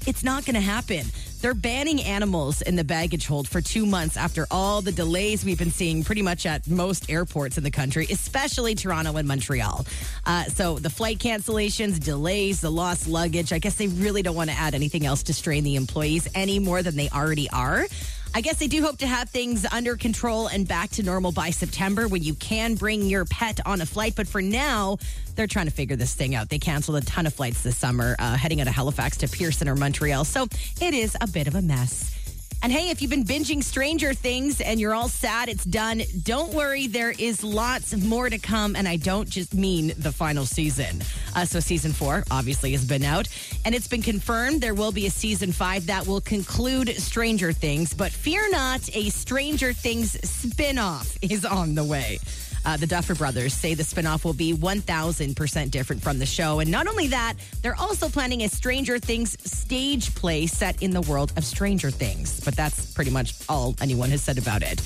it's 0.07 0.23
not 0.23 0.45
going 0.45 0.55
to 0.55 0.61
happen. 0.61 1.05
They're 1.41 1.55
banning 1.55 2.03
animals 2.03 2.61
in 2.61 2.75
the 2.75 2.83
baggage 2.83 3.25
hold 3.25 3.47
for 3.47 3.61
two 3.61 3.87
months 3.87 4.15
after 4.15 4.45
all 4.51 4.81
the 4.81 4.91
delays 4.91 5.43
we've 5.43 5.57
been 5.57 5.71
seeing 5.71 6.03
pretty 6.03 6.21
much 6.21 6.45
at 6.45 6.67
most 6.67 7.09
airports 7.09 7.57
in 7.57 7.63
the 7.63 7.71
country, 7.71 8.05
especially 8.11 8.75
Toronto 8.75 9.17
and 9.17 9.27
Montreal. 9.27 9.83
Uh, 10.27 10.43
so 10.43 10.77
the 10.77 10.91
flight 10.91 11.17
cancellations, 11.17 11.99
delays, 11.99 12.61
the 12.61 12.69
lost 12.69 13.07
luggage, 13.07 13.51
I 13.51 13.57
guess 13.57 13.73
they 13.73 13.87
really 13.87 14.21
don't 14.21 14.35
want 14.35 14.51
to 14.51 14.55
add 14.55 14.75
anything 14.75 15.03
else 15.03 15.23
to 15.23 15.33
strain 15.33 15.63
the 15.63 15.77
employees 15.77 16.27
any 16.35 16.59
more 16.59 16.83
than 16.83 16.95
they 16.95 17.09
already 17.09 17.49
are. 17.49 17.87
I 18.33 18.39
guess 18.39 18.59
they 18.59 18.67
do 18.67 18.81
hope 18.81 18.97
to 18.99 19.07
have 19.07 19.29
things 19.29 19.65
under 19.71 19.97
control 19.97 20.47
and 20.47 20.65
back 20.65 20.89
to 20.91 21.03
normal 21.03 21.33
by 21.33 21.49
September 21.49 22.07
when 22.07 22.23
you 22.23 22.33
can 22.33 22.75
bring 22.75 23.03
your 23.03 23.25
pet 23.25 23.59
on 23.65 23.81
a 23.81 23.85
flight. 23.85 24.13
But 24.15 24.25
for 24.25 24.41
now, 24.41 24.97
they're 25.35 25.47
trying 25.47 25.65
to 25.65 25.71
figure 25.71 25.97
this 25.97 26.13
thing 26.13 26.33
out. 26.33 26.49
They 26.49 26.59
canceled 26.59 26.97
a 26.97 27.05
ton 27.05 27.25
of 27.25 27.33
flights 27.33 27.61
this 27.61 27.77
summer, 27.77 28.15
uh, 28.19 28.37
heading 28.37 28.61
out 28.61 28.67
of 28.67 28.73
Halifax 28.73 29.17
to 29.17 29.27
Pearson 29.27 29.67
or 29.67 29.75
Montreal. 29.75 30.23
So 30.23 30.47
it 30.79 30.93
is 30.93 31.17
a 31.19 31.27
bit 31.27 31.47
of 31.47 31.55
a 31.55 31.61
mess. 31.61 32.20
And 32.63 32.71
hey, 32.71 32.91
if 32.91 33.01
you've 33.01 33.09
been 33.09 33.25
binging 33.25 33.63
Stranger 33.63 34.13
Things 34.13 34.61
and 34.61 34.79
you're 34.79 34.93
all 34.93 35.09
sad 35.09 35.49
it's 35.49 35.63
done, 35.63 36.03
don't 36.21 36.53
worry. 36.53 36.85
There 36.85 37.09
is 37.17 37.43
lots 37.43 37.95
more 37.95 38.29
to 38.29 38.37
come. 38.37 38.75
And 38.75 38.87
I 38.87 38.97
don't 38.97 39.27
just 39.27 39.55
mean 39.55 39.93
the 39.97 40.11
final 40.11 40.45
season. 40.45 41.01
Uh, 41.35 41.45
so, 41.45 41.59
season 41.59 41.91
four 41.91 42.23
obviously 42.29 42.71
has 42.73 42.85
been 42.85 43.03
out. 43.03 43.27
And 43.65 43.73
it's 43.73 43.87
been 43.87 44.03
confirmed 44.03 44.61
there 44.61 44.75
will 44.75 44.91
be 44.91 45.07
a 45.07 45.09
season 45.09 45.51
five 45.51 45.87
that 45.87 46.05
will 46.05 46.21
conclude 46.21 46.89
Stranger 47.01 47.51
Things. 47.51 47.95
But 47.95 48.11
fear 48.11 48.47
not, 48.51 48.87
a 48.95 49.09
Stranger 49.09 49.73
Things 49.73 50.11
spin 50.29 50.77
off 50.77 51.17
is 51.23 51.45
on 51.45 51.73
the 51.73 51.83
way. 51.83 52.19
Uh, 52.65 52.77
the 52.77 52.87
Duffer 52.87 53.15
Brothers 53.15 53.53
say 53.53 53.73
the 53.73 53.83
spinoff 53.83 54.23
will 54.23 54.33
be 54.33 54.53
1000% 54.53 55.71
different 55.71 56.01
from 56.01 56.19
the 56.19 56.25
show. 56.25 56.59
And 56.59 56.69
not 56.69 56.87
only 56.87 57.07
that, 57.07 57.33
they're 57.61 57.75
also 57.75 58.09
planning 58.09 58.43
a 58.43 58.49
Stranger 58.49 58.99
Things 58.99 59.35
stage 59.49 60.13
play 60.15 60.47
set 60.47 60.81
in 60.81 60.91
the 60.91 61.01
world 61.01 61.33
of 61.37 61.45
Stranger 61.45 61.91
Things. 61.91 62.39
But 62.39 62.55
that's 62.55 62.93
pretty 62.93 63.11
much 63.11 63.33
all 63.49 63.75
anyone 63.81 64.09
has 64.09 64.21
said 64.21 64.37
about 64.37 64.61
it. 64.61 64.81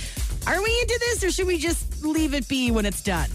Are 0.48 0.62
we 0.62 0.80
into 0.82 0.98
this 1.00 1.24
or 1.24 1.32
should 1.32 1.48
we 1.48 1.58
just 1.58 2.04
leave 2.04 2.34
it 2.34 2.48
be 2.48 2.72
when 2.72 2.86
it's 2.86 3.02
done? 3.02 3.30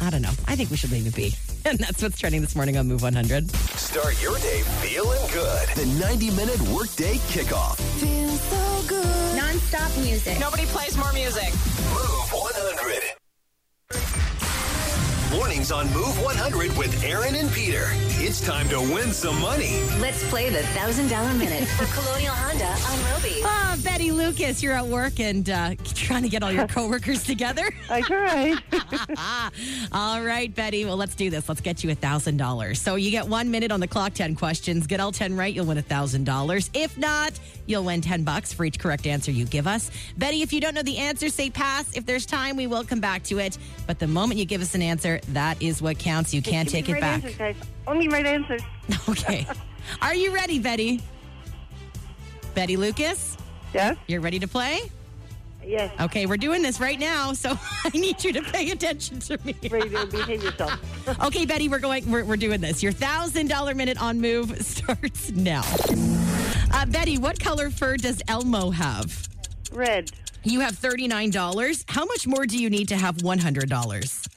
I 0.00 0.10
don't 0.10 0.22
know. 0.22 0.34
I 0.46 0.56
think 0.56 0.70
we 0.70 0.76
should 0.76 0.90
leave 0.92 1.06
it 1.06 1.14
be. 1.14 1.32
And 1.64 1.78
that's 1.78 2.02
what's 2.02 2.18
trending 2.18 2.40
this 2.40 2.56
morning 2.56 2.76
on 2.76 2.88
Move 2.88 3.02
100. 3.02 3.48
Start 3.78 4.20
your 4.20 4.36
day 4.38 4.62
feeling 4.82 5.20
good. 5.30 5.68
The 5.76 5.86
90 6.00 6.30
minute 6.30 6.60
workday 6.62 7.14
kickoff. 7.30 7.76
Feels 8.00 8.40
so 8.40 8.82
good. 8.88 9.36
Non-stop 9.36 9.96
music. 9.98 10.40
Nobody 10.40 10.64
plays 10.66 10.96
more 10.96 11.12
music. 11.12 11.50
Move 11.94 12.32
100. 12.32 13.21
Mornings 15.34 15.72
on 15.72 15.86
Move 15.94 16.20
100 16.22 16.76
with 16.76 17.02
Aaron 17.04 17.34
and 17.34 17.50
Peter. 17.52 17.86
It's 18.24 18.40
time 18.40 18.68
to 18.68 18.78
win 18.80 19.12
some 19.12 19.40
money. 19.40 19.82
Let's 19.98 20.28
play 20.28 20.50
the 20.50 20.58
$1,000 20.58 21.38
minute 21.38 21.66
for 21.68 21.86
Colonial 21.86 22.34
Honda 22.34 22.66
on 22.66 23.14
Robie. 23.14 23.40
Ah, 23.42 23.76
Betty 23.82 24.12
Lucas, 24.12 24.62
you're 24.62 24.74
at 24.74 24.86
work 24.86 25.20
and 25.20 25.48
uh, 25.48 25.74
trying 25.94 26.22
to 26.22 26.28
get 26.28 26.42
all 26.42 26.52
your 26.52 26.66
coworkers 26.68 27.24
together. 27.24 27.64
I 27.88 28.02
tried. 28.02 28.58
all 29.92 30.22
right, 30.22 30.54
Betty. 30.54 30.84
Well, 30.84 30.96
let's 30.96 31.14
do 31.14 31.30
this. 31.30 31.48
Let's 31.48 31.62
get 31.62 31.82
you 31.82 31.90
a 31.90 31.94
thousand 31.94 32.36
dollars. 32.36 32.78
So 32.78 32.96
you 32.96 33.10
get 33.10 33.26
one 33.26 33.50
minute 33.50 33.72
on 33.72 33.80
the 33.80 33.88
clock, 33.88 34.12
ten 34.12 34.34
questions. 34.34 34.86
Get 34.86 35.00
all 35.00 35.12
ten 35.12 35.34
right, 35.34 35.52
you'll 35.52 35.66
win 35.66 35.78
a 35.78 35.82
thousand 35.82 36.24
dollars. 36.24 36.70
If 36.74 36.96
not, 36.98 37.32
you'll 37.66 37.84
win 37.84 38.02
ten 38.02 38.22
bucks 38.22 38.52
for 38.52 38.64
each 38.64 38.78
correct 38.78 39.06
answer 39.06 39.30
you 39.30 39.46
give 39.46 39.66
us. 39.66 39.90
Betty, 40.18 40.42
if 40.42 40.52
you 40.52 40.60
don't 40.60 40.74
know 40.74 40.82
the 40.82 40.98
answer, 40.98 41.30
say 41.30 41.48
pass. 41.50 41.96
If 41.96 42.04
there's 42.06 42.26
time, 42.26 42.56
we 42.56 42.66
will 42.66 42.84
come 42.84 43.00
back 43.00 43.22
to 43.24 43.38
it. 43.38 43.56
But 43.86 43.98
the 43.98 44.06
moment 44.06 44.38
you 44.38 44.44
give 44.44 44.60
us 44.60 44.74
an 44.74 44.82
answer, 44.82 45.20
that 45.28 45.60
is 45.62 45.80
what 45.82 45.98
counts. 45.98 46.32
You 46.34 46.42
can't 46.42 46.68
take 46.68 46.88
it 46.88 46.92
right 46.94 47.00
back. 47.00 47.24
Answers, 47.24 47.36
guys. 47.36 47.56
Only 47.86 48.08
right 48.08 48.26
answers. 48.26 48.62
Okay. 49.08 49.46
Are 50.00 50.14
you 50.14 50.32
ready, 50.34 50.58
Betty? 50.58 51.00
Betty 52.54 52.76
Lucas, 52.76 53.36
Yes. 53.72 53.96
you're 54.06 54.20
ready 54.20 54.38
to 54.38 54.46
play? 54.48 54.80
Yes. 55.64 55.92
Okay, 56.00 56.26
we're 56.26 56.36
doing 56.36 56.60
this 56.62 56.80
right 56.80 56.98
now, 56.98 57.32
so 57.32 57.56
I 57.84 57.90
need 57.96 58.22
you 58.24 58.32
to 58.34 58.42
pay 58.42 58.70
attention 58.70 59.20
to 59.20 59.38
me. 59.44 59.54
Ready 59.70 59.90
to 59.90 60.06
behave 60.06 60.42
yourself. 60.42 60.80
Okay, 61.24 61.46
Betty, 61.46 61.68
we're 61.68 61.78
going. 61.80 62.08
We're, 62.10 62.24
we're 62.24 62.36
doing 62.36 62.60
this. 62.60 62.82
Your 62.82 62.92
thousand 62.92 63.48
dollar 63.48 63.74
minute 63.74 64.00
on 64.00 64.20
move 64.20 64.56
starts 64.64 65.30
now. 65.32 65.62
Uh, 66.72 66.86
Betty, 66.86 67.18
what 67.18 67.38
color 67.40 67.70
fur 67.70 67.96
does 67.96 68.22
Elmo 68.28 68.70
have? 68.70 69.28
Red. 69.72 70.10
You 70.44 70.60
have 70.60 70.76
thirty 70.78 71.08
nine 71.08 71.30
dollars. 71.30 71.84
How 71.88 72.04
much 72.04 72.26
more 72.26 72.46
do 72.46 72.56
you 72.60 72.70
need 72.70 72.88
to 72.88 72.96
have 72.96 73.22
one 73.22 73.38
hundred 73.38 73.68
dollars? 73.68 74.28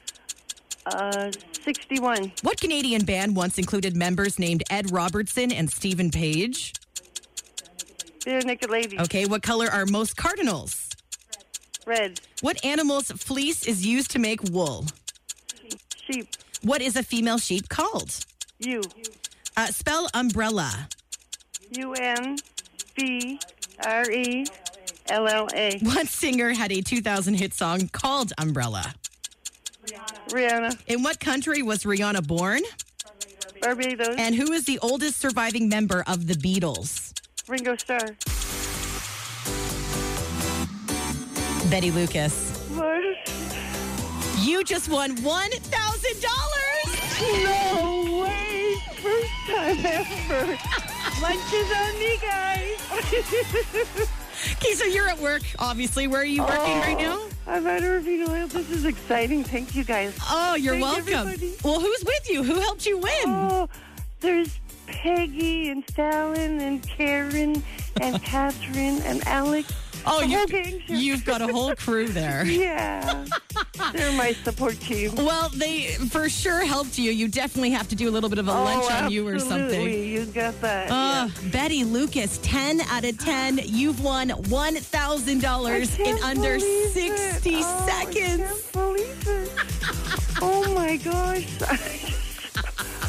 Uh, 0.86 1.32
61. 1.64 2.32
What 2.42 2.60
Canadian 2.60 3.04
band 3.04 3.34
once 3.34 3.58
included 3.58 3.96
members 3.96 4.38
named 4.38 4.62
Ed 4.70 4.92
Robertson 4.92 5.50
and 5.52 5.70
Stephen 5.70 6.10
Page? 6.10 6.72
Barenaked 8.20 8.68
lady. 8.70 9.00
Okay, 9.00 9.26
what 9.26 9.42
color 9.42 9.68
are 9.68 9.84
most 9.86 10.16
cardinals? 10.16 10.88
Red. 11.86 12.20
What 12.40 12.64
animal's 12.64 13.10
fleece 13.10 13.66
is 13.66 13.84
used 13.84 14.12
to 14.12 14.18
make 14.18 14.42
wool? 14.44 14.86
Sheep. 16.06 16.28
What 16.62 16.80
is 16.82 16.96
a 16.96 17.02
female 17.02 17.38
sheep 17.38 17.68
called? 17.68 18.16
Ewe. 18.58 18.82
Uh, 19.56 19.66
spell 19.66 20.08
umbrella. 20.14 20.88
U 21.70 21.94
N 21.94 22.36
B 22.96 23.40
R 23.84 24.10
E 24.10 24.46
L 25.08 25.26
L 25.26 25.48
A. 25.54 25.78
What 25.82 26.06
singer 26.08 26.50
had 26.50 26.72
a 26.72 26.80
2000 26.80 27.34
hit 27.34 27.54
song 27.54 27.88
called 27.92 28.32
Umbrella? 28.38 28.94
Rihanna. 30.28 30.78
In 30.86 31.02
what 31.02 31.18
country 31.20 31.62
was 31.62 31.84
Rihanna 31.84 32.26
born? 32.26 32.62
Barbados. 33.60 34.16
And 34.18 34.34
who 34.34 34.52
is 34.52 34.64
the 34.64 34.78
oldest 34.80 35.20
surviving 35.20 35.68
member 35.68 36.02
of 36.06 36.26
the 36.26 36.34
Beatles? 36.34 37.12
Ringo 37.48 37.76
Starr. 37.76 38.16
Betty 41.70 41.90
Lucas. 41.90 42.58
What? 42.74 43.02
You 44.40 44.62
just 44.62 44.88
won 44.90 45.16
$1,000. 45.16 47.44
No 47.44 48.20
way! 48.22 48.76
First 49.00 49.32
time 49.48 49.78
ever. 49.84 50.46
Lunch 51.22 51.52
is 51.52 51.72
on 51.72 51.98
me, 51.98 52.18
guys. 52.20 52.78
Okay, 54.52 54.74
so 54.74 54.84
you're 54.84 55.08
at 55.08 55.18
work, 55.18 55.42
obviously. 55.58 56.06
Where 56.06 56.20
are 56.20 56.24
you 56.24 56.42
working 56.42 56.78
right 56.78 56.96
oh. 56.98 57.02
now? 57.02 57.20
I'm 57.46 57.66
at 57.66 57.82
Irving 57.82 58.28
Oil. 58.28 58.48
This 58.48 58.70
is 58.70 58.84
exciting. 58.84 59.44
Thank 59.44 59.74
you, 59.74 59.84
guys. 59.84 60.18
Oh, 60.28 60.56
you're 60.56 60.74
Thank 60.74 60.84
welcome. 60.84 61.28
everybody. 61.28 61.54
Well, 61.62 61.80
who's 61.80 62.04
with 62.04 62.28
you? 62.28 62.42
Who 62.42 62.54
helped 62.60 62.86
you 62.86 62.98
win? 62.98 63.12
Oh, 63.26 63.68
there's 64.20 64.58
Peggy 64.86 65.70
and 65.70 65.84
Stalin 65.90 66.60
and 66.60 66.82
Karen 66.86 67.62
and 68.00 68.20
Catherine 68.22 69.00
and 69.02 69.26
Alex. 69.28 69.72
Oh, 70.06 70.22
you, 70.22 70.38
whole 70.38 70.46
gang. 70.46 70.82
you've 70.86 71.24
got 71.24 71.42
a 71.42 71.48
whole 71.48 71.74
crew 71.76 72.06
there. 72.08 72.44
Yeah. 72.44 73.24
They're 73.92 74.12
my 74.12 74.32
support 74.32 74.78
team. 74.80 75.14
Well, 75.16 75.48
they 75.50 75.94
for 76.10 76.28
sure 76.28 76.64
helped 76.64 76.98
you. 76.98 77.10
You 77.10 77.28
definitely 77.28 77.70
have 77.70 77.88
to 77.88 77.96
do 77.96 78.08
a 78.08 78.12
little 78.12 78.30
bit 78.30 78.38
of 78.38 78.48
a 78.48 78.52
oh, 78.52 78.64
lunch 78.64 78.90
on 78.90 79.10
you 79.10 79.26
or 79.26 79.38
something. 79.38 79.82
You 79.82 80.26
got 80.26 80.60
that. 80.60 80.90
Uh, 80.90 81.28
Betty 81.50 81.84
Lucas, 81.84 82.38
10 82.42 82.80
out 82.82 83.04
of 83.04 83.18
10. 83.18 83.60
You've 83.64 84.02
won 84.02 84.28
$1,000 84.30 85.98
in 85.98 86.22
under 86.22 86.60
60 86.60 87.50
oh, 87.54 87.86
seconds. 87.86 88.12
I 88.12 88.12
can't 88.12 88.72
believe 88.72 89.28
it. 89.28 89.52
oh 90.40 90.72
my 90.74 90.96
gosh. 90.96 91.46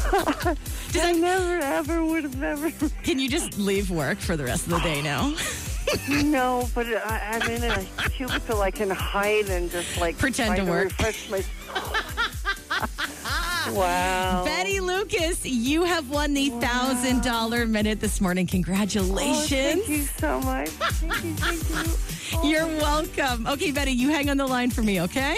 Did 0.92 1.04
I 1.04 1.12
never 1.12 1.58
ever 1.58 2.04
would 2.04 2.24
have 2.24 2.42
ever. 2.42 2.70
Can 3.02 3.18
you 3.18 3.28
just 3.28 3.58
leave 3.58 3.90
work 3.90 4.18
for 4.18 4.36
the 4.36 4.44
rest 4.44 4.66
of 4.66 4.72
the 4.72 4.80
day 4.80 5.02
now? 5.02 5.34
No, 6.08 6.68
but 6.74 6.86
I, 6.86 7.40
I'm 7.40 7.50
in 7.50 7.64
a 7.64 7.84
cubicle. 8.10 8.60
I 8.62 8.70
can 8.70 8.90
hide 8.90 9.48
and 9.48 9.70
just 9.70 9.98
like 10.00 10.18
Pretend 10.18 10.56
to 10.56 10.64
work. 10.64 10.84
refresh 10.84 11.30
my. 11.30 11.42
wow. 13.72 14.44
Betty 14.44 14.80
Lucas, 14.80 15.44
you 15.44 15.84
have 15.84 16.10
won 16.10 16.34
the 16.34 16.50
$1,000 16.50 17.68
minute 17.70 18.00
this 18.00 18.20
morning. 18.20 18.46
Oh, 18.48 18.52
Congratulations. 18.52 19.48
thank 19.50 19.88
you 19.88 20.02
so 20.02 20.40
much. 20.40 20.68
Thank 20.68 21.24
you, 21.24 21.34
thank 21.34 22.42
you. 22.42 22.48
You're 22.50 22.66
welcome. 22.66 23.46
Okay, 23.46 23.70
Betty, 23.70 23.92
you 23.92 24.10
hang 24.10 24.30
on 24.30 24.36
the 24.36 24.46
line 24.46 24.70
for 24.70 24.82
me, 24.82 25.00
okay? 25.02 25.36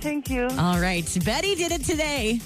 Thank 0.00 0.30
you. 0.30 0.48
All 0.58 0.80
right. 0.80 1.06
Betty 1.24 1.54
did 1.54 1.72
it 1.72 1.84
today. 1.84 2.40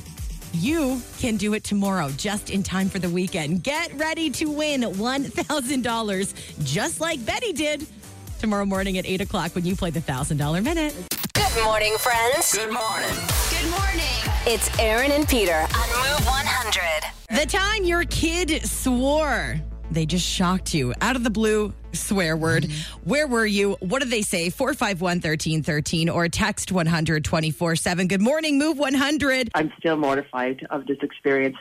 You 0.54 1.02
can 1.18 1.36
do 1.36 1.54
it 1.54 1.64
tomorrow, 1.64 2.10
just 2.10 2.50
in 2.50 2.62
time 2.62 2.88
for 2.88 3.00
the 3.00 3.08
weekend. 3.08 3.64
Get 3.64 3.92
ready 3.94 4.30
to 4.30 4.46
win 4.46 4.82
$1,000, 4.82 6.64
just 6.64 7.00
like 7.00 7.26
Betty 7.26 7.52
did 7.52 7.84
tomorrow 8.38 8.64
morning 8.64 8.96
at 8.98 9.04
8 9.04 9.22
o'clock 9.22 9.54
when 9.56 9.64
you 9.64 9.74
play 9.74 9.90
the 9.90 9.98
$1,000 10.00 10.62
minute. 10.62 10.94
Good 11.34 11.64
morning, 11.64 11.96
friends. 11.98 12.54
Good 12.54 12.72
morning. 12.72 13.10
Good 13.50 13.68
morning. 13.68 14.04
It's 14.46 14.70
Aaron 14.78 15.10
and 15.10 15.26
Peter 15.26 15.54
on 15.54 15.88
Move 15.88 16.24
100. 16.24 17.40
The 17.40 17.46
time 17.46 17.82
your 17.82 18.04
kid 18.04 18.64
swore. 18.64 19.60
They 19.90 20.06
just 20.06 20.24
shocked 20.24 20.72
you 20.72 20.94
out 21.00 21.16
of 21.16 21.24
the 21.24 21.30
blue 21.30 21.72
swear 21.94 22.36
word. 22.36 22.70
Where 23.04 23.26
were 23.26 23.46
you? 23.46 23.72
What 23.80 24.00
did 24.00 24.10
they 24.10 24.22
say? 24.22 24.50
451 24.50 25.16
1313 25.16 26.08
or 26.08 26.28
text 26.28 26.72
124 26.72 27.76
7. 27.76 28.08
Good 28.08 28.20
morning, 28.20 28.58
Move 28.58 28.78
100. 28.78 29.50
I'm 29.54 29.72
still 29.78 29.96
mortified 29.96 30.66
of 30.70 30.86
this 30.86 30.98
experience. 31.02 31.56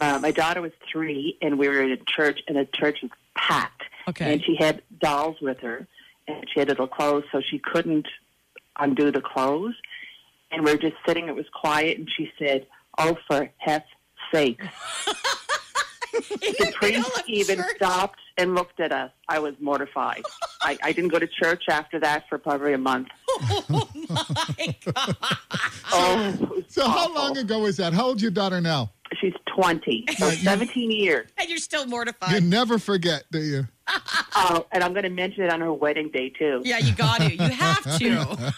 Uh, 0.00 0.18
my 0.20 0.30
daughter 0.30 0.60
was 0.60 0.72
three, 0.90 1.38
and 1.40 1.58
we 1.58 1.68
were 1.68 1.82
in 1.82 1.92
a 1.92 1.96
church, 1.96 2.40
and 2.48 2.56
the 2.56 2.66
church 2.66 2.98
was 3.02 3.10
packed. 3.34 3.82
Okay. 4.08 4.34
And 4.34 4.44
she 4.44 4.56
had 4.56 4.82
dolls 5.00 5.36
with 5.40 5.58
her, 5.60 5.86
and 6.28 6.46
she 6.52 6.60
had 6.60 6.68
little 6.68 6.86
clothes, 6.86 7.24
so 7.32 7.40
she 7.40 7.58
couldn't 7.58 8.06
undo 8.78 9.10
the 9.10 9.20
clothes. 9.20 9.74
And 10.50 10.64
we 10.64 10.72
were 10.72 10.78
just 10.78 10.96
sitting, 11.06 11.28
it 11.28 11.34
was 11.34 11.46
quiet, 11.52 11.98
and 11.98 12.08
she 12.14 12.30
said, 12.38 12.66
Oh, 12.98 13.16
for 13.26 13.50
heck's 13.58 13.88
sake. 14.32 14.62
the 16.20 16.72
priest 16.74 17.22
even 17.26 17.62
stopped 17.76 18.20
and 18.38 18.54
looked 18.54 18.80
at 18.80 18.92
us. 18.92 19.10
I 19.28 19.38
was 19.38 19.54
mortified. 19.60 20.22
I, 20.62 20.78
I 20.82 20.92
didn't 20.92 21.10
go 21.10 21.18
to 21.18 21.26
church 21.26 21.64
after 21.68 21.98
that 22.00 22.28
for 22.28 22.38
probably 22.38 22.72
a 22.72 22.78
month. 22.78 23.08
Oh, 24.08 24.62
oh 25.92 26.62
So 26.68 26.88
how 26.88 27.12
long 27.12 27.36
ago 27.36 27.60
was 27.60 27.76
that? 27.78 27.92
How 27.92 28.06
old's 28.06 28.22
your 28.22 28.30
daughter 28.30 28.60
now? 28.60 28.92
she's 29.20 29.34
20, 29.54 30.04
so 30.16 30.30
17 30.30 30.90
years. 30.90 31.28
And 31.38 31.48
you're 31.48 31.58
still 31.58 31.86
mortified. 31.86 32.32
You 32.32 32.40
never 32.40 32.78
forget, 32.78 33.24
do 33.30 33.40
you? 33.40 33.68
Oh, 34.34 34.66
and 34.72 34.82
I'm 34.82 34.92
going 34.92 35.04
to 35.04 35.10
mention 35.10 35.44
it 35.44 35.52
on 35.52 35.60
her 35.60 35.72
wedding 35.72 36.10
day 36.10 36.30
too. 36.30 36.62
Yeah, 36.64 36.78
you 36.78 36.92
got 36.94 37.20
to. 37.20 37.32
You 37.32 37.50
have 37.50 37.98
to. 37.98 38.54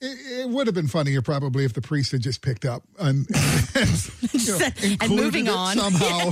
It, 0.00 0.40
it 0.42 0.48
would 0.48 0.66
have 0.68 0.74
been 0.74 0.86
funnier 0.86 1.22
probably 1.22 1.64
if 1.64 1.72
the 1.72 1.82
priest 1.82 2.12
had 2.12 2.20
just 2.20 2.40
picked 2.40 2.64
up 2.64 2.84
and, 2.98 3.26
and, 3.74 4.10
you 4.32 4.46
know, 4.52 4.58
And 5.00 5.10
moving 5.16 5.46
it 5.48 5.52
on. 5.52 5.76
somehow 5.76 6.30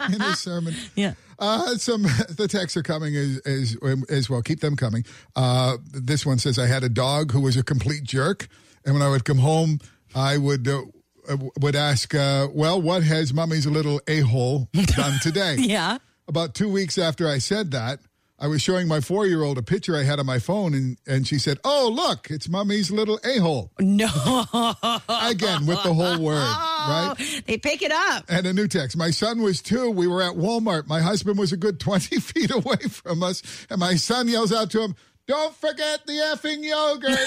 in 0.12 0.20
his 0.20 0.40
sermon. 0.40 0.74
Yeah. 0.96 1.14
Uh, 1.38 1.76
some 1.76 2.02
the 2.02 2.48
texts 2.50 2.76
are 2.76 2.82
coming 2.82 3.14
as, 3.14 3.38
as 3.46 3.76
as 4.08 4.30
well. 4.30 4.42
Keep 4.42 4.60
them 4.60 4.74
coming. 4.74 5.04
Uh, 5.36 5.76
this 5.92 6.24
one 6.26 6.38
says 6.38 6.58
I 6.58 6.66
had 6.66 6.82
a 6.82 6.88
dog 6.88 7.30
who 7.32 7.42
was 7.42 7.56
a 7.56 7.62
complete 7.62 8.04
jerk, 8.04 8.48
and 8.84 8.94
when 8.94 9.02
I 9.02 9.10
would 9.10 9.24
come 9.26 9.38
home, 9.38 9.78
I 10.14 10.38
would 10.38 10.66
uh, 10.66 10.82
uh, 11.28 11.36
would 11.60 11.76
ask, 11.76 12.14
uh, 12.14 12.48
"Well, 12.54 12.80
what 12.80 13.02
has 13.02 13.34
Mummy's 13.34 13.66
little 13.66 14.00
a 14.08 14.20
hole 14.20 14.68
done 14.72 15.18
today?" 15.22 15.56
Yeah. 15.58 15.98
About 16.26 16.54
two 16.54 16.70
weeks 16.72 16.96
after 16.96 17.28
I 17.28 17.36
said 17.38 17.70
that, 17.72 18.00
I 18.38 18.48
was 18.48 18.60
showing 18.60 18.86
my 18.86 19.00
four 19.00 19.26
year 19.26 19.42
old 19.42 19.56
a 19.56 19.62
picture 19.62 19.96
I 19.96 20.02
had 20.02 20.20
on 20.20 20.26
my 20.26 20.38
phone, 20.38 20.74
and, 20.74 20.98
and 21.06 21.26
she 21.26 21.38
said, 21.38 21.58
Oh, 21.64 21.90
look, 21.92 22.30
it's 22.30 22.48
mommy's 22.48 22.90
little 22.90 23.18
a 23.24 23.38
hole. 23.38 23.72
No. 23.80 24.08
Again, 25.08 25.66
with 25.66 25.82
the 25.82 25.94
whole 25.94 26.18
word, 26.18 26.36
right? 26.36 27.14
They 27.46 27.56
pick 27.56 27.80
it 27.80 27.92
up. 27.92 28.26
And 28.28 28.46
a 28.46 28.52
new 28.52 28.68
text. 28.68 28.96
My 28.96 29.10
son 29.10 29.40
was 29.40 29.62
two. 29.62 29.90
We 29.90 30.06
were 30.06 30.22
at 30.22 30.34
Walmart. 30.34 30.86
My 30.86 31.00
husband 31.00 31.38
was 31.38 31.52
a 31.52 31.56
good 31.56 31.80
20 31.80 32.16
feet 32.20 32.50
away 32.50 32.76
from 32.90 33.22
us. 33.22 33.66
And 33.70 33.80
my 33.80 33.96
son 33.96 34.28
yells 34.28 34.52
out 34.52 34.70
to 34.72 34.82
him, 34.82 34.96
Don't 35.26 35.56
forget 35.56 36.06
the 36.06 36.12
effing 36.12 36.62
yogurt. 36.62 37.18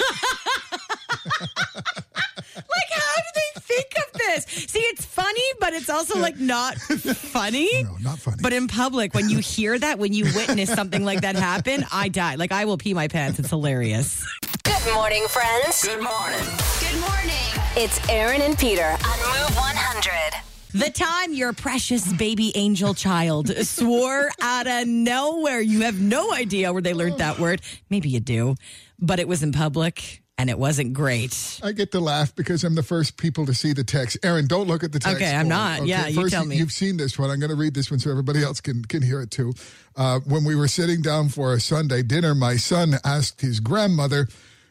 Like, 2.56 2.90
how 2.90 3.22
think 3.70 3.94
of 4.06 4.12
this? 4.18 4.44
See, 4.70 4.80
it's 4.80 5.04
funny, 5.04 5.42
but 5.60 5.72
it's 5.72 5.88
also 5.90 6.18
like 6.18 6.38
not 6.38 6.76
funny. 6.78 7.68
No, 7.84 7.96
not 8.00 8.18
funny. 8.18 8.36
But 8.42 8.52
in 8.52 8.68
public, 8.68 9.14
when 9.14 9.28
you 9.28 9.38
hear 9.38 9.78
that, 9.78 9.98
when 9.98 10.12
you 10.12 10.24
witness 10.34 10.70
something 10.70 11.04
like 11.04 11.20
that 11.22 11.36
happen, 11.36 11.84
I 11.92 12.08
die. 12.08 12.34
Like 12.34 12.52
I 12.52 12.64
will 12.64 12.76
pee 12.78 12.94
my 12.94 13.08
pants. 13.08 13.38
It's 13.38 13.50
hilarious. 13.50 14.24
Good 14.64 14.94
morning, 14.94 15.26
friends. 15.28 15.84
Good 15.84 16.02
morning. 16.02 16.38
Good 16.80 17.00
morning. 17.00 17.46
It's 17.76 18.00
Aaron 18.08 18.42
and 18.42 18.58
Peter 18.58 18.84
on 18.84 19.18
Move 19.18 19.56
100. 19.56 20.42
The 20.72 20.90
time 20.90 21.32
your 21.34 21.52
precious 21.52 22.12
baby 22.12 22.52
angel 22.56 22.94
child 22.94 23.48
swore 23.66 24.30
out 24.40 24.66
of 24.66 24.86
nowhere. 24.86 25.60
You 25.60 25.80
have 25.82 26.00
no 26.00 26.32
idea 26.32 26.72
where 26.72 26.82
they 26.82 26.94
learned 26.94 27.18
that 27.18 27.38
word. 27.38 27.60
Maybe 27.88 28.08
you 28.08 28.20
do, 28.20 28.54
but 28.98 29.18
it 29.18 29.26
was 29.28 29.42
in 29.42 29.52
public 29.52 30.19
and 30.40 30.48
it 30.48 30.58
wasn't 30.58 30.94
great. 30.94 31.60
I 31.62 31.72
get 31.72 31.92
to 31.92 32.00
laugh 32.00 32.34
because 32.34 32.64
I'm 32.64 32.74
the 32.74 32.82
first 32.82 33.18
people 33.18 33.44
to 33.44 33.52
see 33.52 33.74
the 33.74 33.84
text. 33.84 34.16
Aaron, 34.22 34.46
don't 34.46 34.66
look 34.68 34.82
at 34.82 34.90
the 34.90 34.98
text. 34.98 35.16
Okay, 35.16 35.30
I'm 35.30 35.42
for 35.42 35.46
it. 35.46 35.48
not. 35.50 35.86
Yeah, 35.86 36.06
you 36.06 36.30
tell 36.30 36.46
me. 36.46 36.56
You've 36.56 36.72
seen 36.72 36.96
this 36.96 37.18
one. 37.18 37.28
I'm 37.28 37.40
going 37.40 37.50
to 37.50 37.56
read 37.56 37.74
this 37.74 37.90
one 37.90 38.00
so 38.00 38.10
everybody 38.10 38.42
else 38.42 38.62
can, 38.62 38.82
can 38.86 39.02
hear 39.02 39.20
it 39.20 39.30
too. 39.30 39.52
Uh, 39.96 40.20
when 40.20 40.44
we 40.44 40.54
were 40.56 40.66
sitting 40.66 41.02
down 41.02 41.28
for 41.28 41.52
a 41.52 41.60
Sunday 41.60 42.02
dinner, 42.02 42.34
my 42.34 42.56
son 42.56 42.94
asked 43.04 43.42
his 43.42 43.60
grandmother 43.60 44.28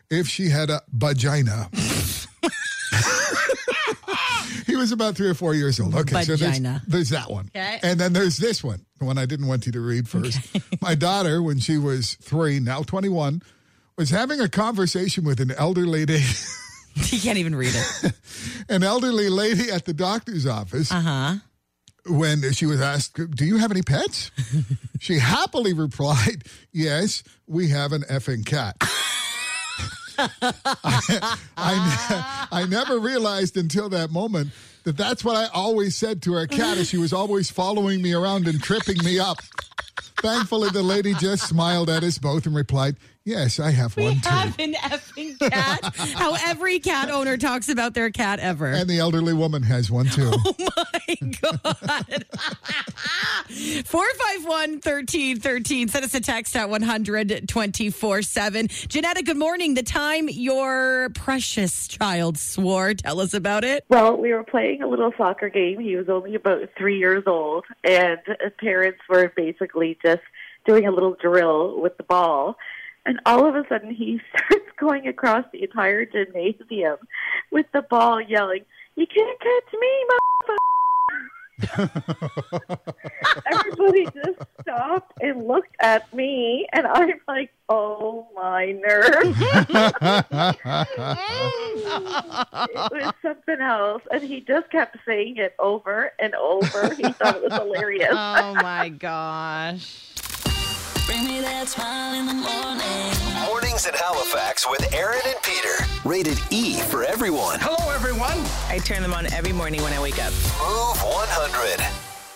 if 0.10 0.28
she 0.28 0.50
had 0.50 0.72
a 0.72 0.82
vagina. 0.92 1.70
he 4.66 4.76
was 4.76 4.92
about 4.92 5.16
three 5.16 5.30
or 5.30 5.36
four 5.36 5.54
years 5.54 5.80
old. 5.80 5.94
Okay, 5.94 6.24
so 6.24 6.36
there's, 6.36 6.60
there's 6.88 7.10
that 7.10 7.30
one. 7.30 7.52
Okay. 7.56 7.80
And 7.84 8.00
then 8.00 8.14
there's 8.14 8.38
this 8.38 8.64
one, 8.64 8.84
the 8.98 9.06
one 9.06 9.20
I 9.20 9.28
didn't 9.28 9.46
want 9.46 9.68
you 9.68 9.72
to 9.74 9.82
read 9.82 10.10
first. 10.10 10.40
My 10.82 10.96
daughter, 10.96 11.44
when 11.44 11.60
she 11.60 11.78
was 11.78 12.16
three, 12.16 12.60
now 12.60 12.82
21, 12.82 13.44
was 14.00 14.10
having 14.10 14.40
a 14.40 14.48
conversation 14.48 15.26
with 15.26 15.40
an 15.42 15.52
elderly 15.52 16.06
lady. 16.06 16.24
You 17.12 17.20
can't 17.20 17.38
even 17.38 17.56
read 17.56 17.74
it. 17.76 18.14
an 18.70 18.84
elderly 18.84 19.30
lady 19.30 19.70
at 19.72 19.86
the 19.86 19.94
doctor's 19.94 20.46
office 20.48 20.92
Uh 20.92 21.00
huh. 21.00 21.36
when 22.08 22.52
she 22.52 22.66
was 22.66 22.82
asked, 22.82 23.14
Do 23.36 23.46
you 23.46 23.58
have 23.58 23.72
any 23.72 23.84
pets? 23.84 24.32
she 25.00 25.20
happily 25.20 25.72
replied, 25.72 26.44
Yes, 26.74 27.24
we 27.48 27.70
have 27.70 27.94
an 27.94 28.02
effing 28.10 28.44
cat. 28.46 28.76
I, 30.42 31.34
I, 31.58 32.48
I 32.52 32.66
never 32.66 33.00
realized 33.00 33.58
until 33.58 33.90
that 33.90 34.12
moment 34.12 34.50
that 34.84 34.98
that's 34.98 35.24
what 35.24 35.36
I 35.36 35.48
always 35.54 35.96
said 35.96 36.22
to 36.24 36.34
our 36.36 36.48
cat 36.48 36.78
as 36.78 36.90
she 36.90 36.98
was 36.98 37.14
always 37.14 37.50
following 37.50 38.02
me 38.02 38.14
around 38.14 38.48
and 38.48 38.62
tripping 38.62 39.04
me 39.04 39.20
up. 39.20 39.38
Thankfully, 40.22 40.70
the 40.70 40.84
lady 40.84 41.14
just 41.14 41.48
smiled 41.48 41.90
at 41.90 42.04
us 42.04 42.18
both 42.18 42.46
and 42.46 42.56
replied, 42.56 42.98
Yes, 43.26 43.60
I 43.60 43.70
have 43.72 43.96
We 43.96 44.04
one 44.06 44.22
too. 44.22 44.30
have 44.30 44.60
an 44.60 44.74
effing 44.74 45.38
cat. 45.52 45.96
How 46.16 46.36
every 46.48 46.80
cat 46.80 47.12
owner 47.12 47.38
talks 47.38 47.70
about 47.70 47.94
their 47.94 48.10
cat 48.10 48.40
ever. 48.40 48.68
And 48.68 48.90
the 48.90 48.98
elderly 49.00 49.34
woman 49.34 49.62
has 49.64 49.92
one 49.92 50.08
too. 50.08 50.32
Oh 50.46 50.56
my 50.60 51.32
God. 51.42 52.26
451 53.50 54.74
1313. 54.74 55.88
Send 55.88 56.06
us 56.06 56.14
a 56.14 56.20
text 56.20 56.56
at 56.56 56.70
124 56.70 58.22
7. 58.22 58.68
Janetta, 58.68 59.24
good 59.24 59.38
morning. 59.38 59.74
The 59.74 59.82
time 59.82 60.30
your 60.30 61.10
precious 61.16 61.88
child 61.88 62.38
swore. 62.38 62.94
Tell 62.94 63.20
us 63.20 63.34
about 63.34 63.64
it. 63.64 63.86
Well, 63.90 64.16
we 64.18 64.34
were 64.34 64.44
playing 64.44 64.84
a 64.84 64.88
little 64.88 65.12
soccer 65.18 65.50
game. 65.50 65.80
He 65.80 65.96
was 65.96 66.10
only 66.10 66.36
about 66.36 66.62
three 66.78 67.00
years 67.00 67.24
old, 67.26 67.66
and 67.84 68.20
parents 68.60 69.00
were 69.10 69.34
basically 69.36 69.98
just 70.06 70.22
doing 70.68 70.86
a 70.86 70.92
little 70.92 71.16
drill 71.20 71.82
with 71.82 71.98
the 71.98 72.04
ball. 72.04 72.56
And 73.06 73.20
all 73.26 73.48
of 73.48 73.56
a 73.56 73.64
sudden, 73.68 73.92
he 73.92 74.20
starts 74.30 74.70
going 74.80 75.08
across 75.08 75.46
the 75.52 75.64
entire 75.64 76.06
gymnasium 76.06 76.98
with 77.50 77.66
the 77.74 77.82
ball, 77.82 78.22
yelling, 78.22 78.64
"You 78.96 79.08
can't 79.08 79.40
catch 79.40 79.74
me, 79.74 80.06
motherfucker!" 80.08 80.79
Everybody 83.52 84.06
just 84.06 84.40
stopped 84.62 85.14
and 85.22 85.46
looked 85.48 85.76
at 85.80 86.14
me, 86.14 86.68
and 86.72 86.88
I'm 86.88 87.20
like, 87.28 87.52
"Oh 87.68 88.28
my 88.36 88.72
nerves!" 88.72 89.38
it 89.42 89.72
was 92.92 93.14
something 93.22 93.60
else, 93.60 94.04
and 94.12 94.24
he 94.24 94.42
just 94.42 94.70
kept 94.70 94.98
saying 95.06 95.38
it 95.38 95.56
over 95.60 96.14
and 96.20 96.34
over. 96.36 96.94
He 96.96 97.12
thought 97.12 97.36
it 97.38 97.44
was 97.44 97.54
hilarious. 97.54 98.10
Oh 98.12 98.54
my 98.56 98.90
gosh. 98.90 100.09
Bring 101.20 101.34
me 101.34 101.42
that 101.42 101.68
smile 101.68 102.14
in 102.18 102.28
the 102.28 102.34
morning. 102.34 103.46
Mornings 103.46 103.86
in 103.86 103.94
Halifax 103.94 104.66
with 104.70 104.94
Aaron 104.94 105.20
and 105.26 105.36
Peter. 105.44 105.86
Rated 106.08 106.40
E 106.50 106.80
for 106.80 107.04
everyone. 107.04 107.60
Hello, 107.62 107.92
everyone. 107.94 108.38
I 108.70 108.80
turn 108.86 109.02
them 109.02 109.14
on 109.14 109.26
every 109.34 109.52
morning 109.52 109.82
when 109.82 109.92
I 109.92 110.02
wake 110.02 110.18
up. 110.24 110.32
Move 110.32 111.04
100. 111.04 111.86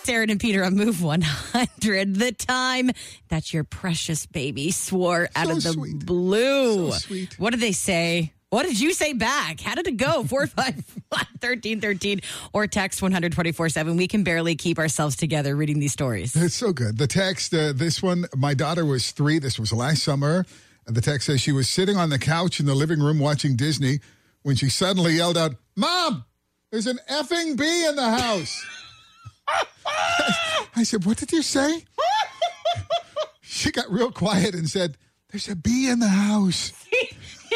Sarah 0.03 0.25
and 0.27 0.37
Peter 0.37 0.65
on 0.65 0.75
Move 0.75 1.01
100. 1.01 2.15
The 2.15 2.33
time 2.33 2.91
that 3.29 3.53
your 3.53 3.63
precious 3.63 4.25
baby 4.25 4.71
swore 4.71 5.29
out 5.33 5.47
So 5.47 5.51
of 5.53 5.63
the 5.63 5.71
sweet. 5.71 6.05
blue. 6.05 6.91
So 6.91 6.97
sweet. 6.97 7.39
What 7.39 7.51
did 7.51 7.61
they 7.61 7.71
say? 7.71 8.32
What 8.53 8.67
did 8.67 8.79
you 8.79 8.93
say 8.93 9.13
back? 9.13 9.61
How 9.61 9.73
did 9.73 9.87
it 9.87 9.97
go? 9.97 10.23
451 10.27 10.85
1313 11.09 12.21
or 12.53 12.67
text 12.67 13.01
124 13.01 13.69
7. 13.69 13.97
We 13.97 14.07
can 14.07 14.23
barely 14.23 14.55
keep 14.55 14.77
ourselves 14.77 15.15
together 15.15 15.55
reading 15.55 15.79
these 15.79 15.91
stories. 15.91 16.35
It's 16.35 16.53
so 16.53 16.71
good. 16.71 16.99
The 16.99 17.07
text, 17.07 17.51
uh, 17.55 17.73
this 17.73 18.03
one, 18.03 18.27
my 18.35 18.53
daughter 18.53 18.85
was 18.85 19.09
three. 19.09 19.39
This 19.39 19.57
was 19.57 19.73
last 19.73 20.03
summer. 20.03 20.45
The 20.85 21.01
text 21.01 21.25
says 21.25 21.41
she 21.41 21.51
was 21.51 21.67
sitting 21.67 21.97
on 21.97 22.11
the 22.11 22.19
couch 22.19 22.59
in 22.59 22.67
the 22.67 22.75
living 22.75 22.99
room 22.99 23.17
watching 23.17 23.55
Disney 23.55 24.01
when 24.43 24.55
she 24.55 24.69
suddenly 24.69 25.13
yelled 25.13 25.37
out, 25.37 25.55
Mom, 25.75 26.23
there's 26.69 26.85
an 26.85 26.99
effing 27.09 27.57
bee 27.57 27.87
in 27.87 27.95
the 27.95 28.07
house. 28.07 28.63
I 30.75 30.83
said, 30.83 31.05
What 31.05 31.17
did 31.17 31.31
you 31.31 31.41
say? 31.41 31.85
she 33.41 33.71
got 33.71 33.89
real 33.89 34.11
quiet 34.11 34.53
and 34.53 34.69
said, 34.69 34.95
There's 35.31 35.49
a 35.49 35.55
bee 35.55 35.89
in 35.89 35.97
the 35.97 36.09
house. 36.09 36.71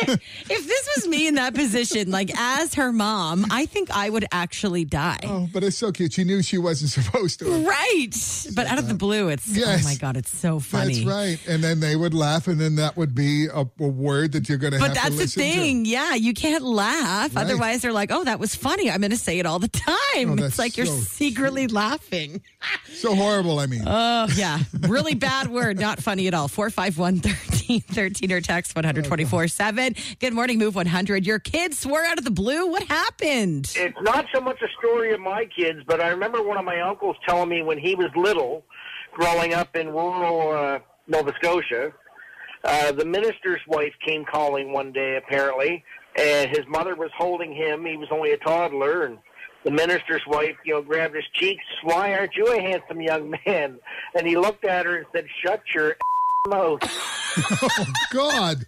if 0.50 0.68
this 0.68 0.90
was 0.96 1.08
me 1.08 1.28
in 1.28 1.36
that 1.36 1.54
position, 1.54 2.12
like 2.12 2.32
as 2.38 2.74
her 2.76 2.92
mom, 2.92 3.46
I 3.52 3.66
think 3.66 3.90
I 3.92 4.10
would 4.10 4.26
actually 4.32 4.86
die. 4.86 5.20
Oh, 5.24 5.50
but 5.52 5.64
it's 5.64 5.78
so 5.78 5.92
cute. 5.92 6.14
She 6.14 6.24
knew 6.24 6.42
she 6.42 6.58
wasn't 6.58 6.92
supposed 7.04 7.40
to. 7.40 7.46
Right. 7.68 8.12
But 8.56 8.68
out 8.68 8.80
of 8.80 8.88
the 8.88 8.94
blue, 8.94 9.30
it's, 9.30 9.50
oh 9.50 9.60
Yes. 9.60 9.86
oh 9.86 9.90
my 9.90 9.96
God, 9.96 10.18
it's 10.18 10.36
so 10.36 10.60
funny. 10.60 11.04
That's 11.04 11.06
right. 11.06 11.40
And 11.48 11.64
then 11.64 11.80
they 11.80 11.96
would 11.96 12.14
laugh, 12.14 12.48
and 12.48 12.60
then 12.60 12.76
that 12.76 12.98
would 12.98 13.16
be 13.16 13.48
a, 13.48 13.62
a 13.80 13.88
word 13.88 14.34
that 14.34 14.48
you're 14.50 14.58
going 14.58 14.74
to 14.74 14.80
have 14.80 14.88
But 14.90 14.94
that's 14.96 15.10
the 15.10 15.16
listen 15.24 15.44
to. 15.44 15.50
thing. 15.52 15.86
Yeah, 15.86 16.14
you 16.16 16.34
can't 16.34 16.64
laugh. 16.64 17.36
Right. 17.36 17.44
Otherwise, 17.46 17.82
they're 17.82 17.94
like, 17.94 18.12
oh, 18.12 18.24
that 18.24 18.40
was 18.40 18.56
funny. 18.56 18.90
I'm 18.92 19.00
going 19.02 19.12
to 19.12 19.18
say 19.18 19.40
it 19.40 19.46
all 19.46 19.60
the 19.60 19.68
time. 19.68 19.96
Oh, 20.40 20.46
it's 20.46 20.60
like 20.60 20.78
you're 20.78 20.86
so 20.86 20.94
secretly 20.96 21.68
laughing. 21.68 22.42
So 22.96 23.14
horrible, 23.14 23.60
I 23.60 23.68
mean. 23.68 23.84
Oh, 23.86 24.28
yeah. 24.36 24.58
Really 24.82 25.14
bad 25.14 25.48
word. 25.48 25.80
Not 25.80 26.02
funny 26.02 26.28
at 26.28 26.34
all. 26.34 26.48
451 26.48 27.16
1313 27.18 28.32
or 28.32 28.42
text 28.42 28.76
124 28.76 29.48
7. 29.48 29.87
Good 30.20 30.34
morning, 30.34 30.58
Move 30.58 30.76
100. 30.76 31.26
Your 31.26 31.40
kids 31.40 31.80
swore 31.80 32.04
out 32.04 32.18
of 32.18 32.24
the 32.24 32.32
blue. 32.32 32.68
What 32.68 32.84
happened? 32.84 33.72
It's 33.76 33.98
not 34.02 34.26
so 34.34 34.42
much 34.42 34.62
a 34.62 34.68
story 34.80 35.14
of 35.14 35.20
my 35.20 35.46
kids, 35.46 35.80
but 35.88 36.02
I 36.02 36.10
remember 36.10 36.42
one 36.42 36.58
of 36.58 36.66
my 36.66 36.82
uncles 36.82 37.16
telling 37.28 37.50
me 37.50 37.62
when 37.62 37.78
he 37.78 37.96
was 37.96 38.10
little, 38.16 38.64
growing 39.14 39.54
up 39.54 39.76
in 39.76 39.90
rural 39.90 40.52
uh, 40.52 40.80
Nova 41.08 41.34
Scotia, 41.40 41.94
uh, 42.64 42.92
the 42.92 43.06
minister's 43.06 43.62
wife 43.68 43.94
came 44.06 44.26
calling 44.26 44.74
one 44.74 44.92
day, 44.92 45.18
apparently, 45.18 45.84
and 46.18 46.50
his 46.50 46.66
mother 46.68 46.96
was 46.96 47.12
holding 47.18 47.54
him. 47.54 47.86
He 47.86 47.98
was 47.98 48.10
only 48.12 48.32
a 48.32 48.38
toddler, 48.38 49.04
and 49.04 49.20
the 49.64 49.72
minister's 49.72 50.22
wife, 50.28 50.56
you 50.66 50.74
know, 50.74 50.82
grabbed 50.82 51.16
his 51.16 51.26
cheeks. 51.34 51.64
Why 51.84 52.14
aren't 52.14 52.36
you 52.36 52.48
a 52.48 52.62
handsome 52.62 53.02
young 53.02 53.36
man? 53.46 53.80
And 54.16 54.28
he 54.28 54.38
looked 54.38 54.66
at 54.66 54.86
her 54.86 54.98
and 54.98 55.06
said, 55.14 55.28
"Shut 55.44 55.62
your 55.74 55.96
mouth." 56.48 56.80
oh, 57.62 57.86
God. 58.12 58.66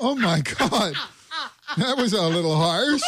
Oh, 0.00 0.14
my 0.14 0.40
God. 0.40 0.94
That 1.76 1.96
was 1.96 2.12
a 2.12 2.22
little 2.22 2.56
harsh. 2.56 3.02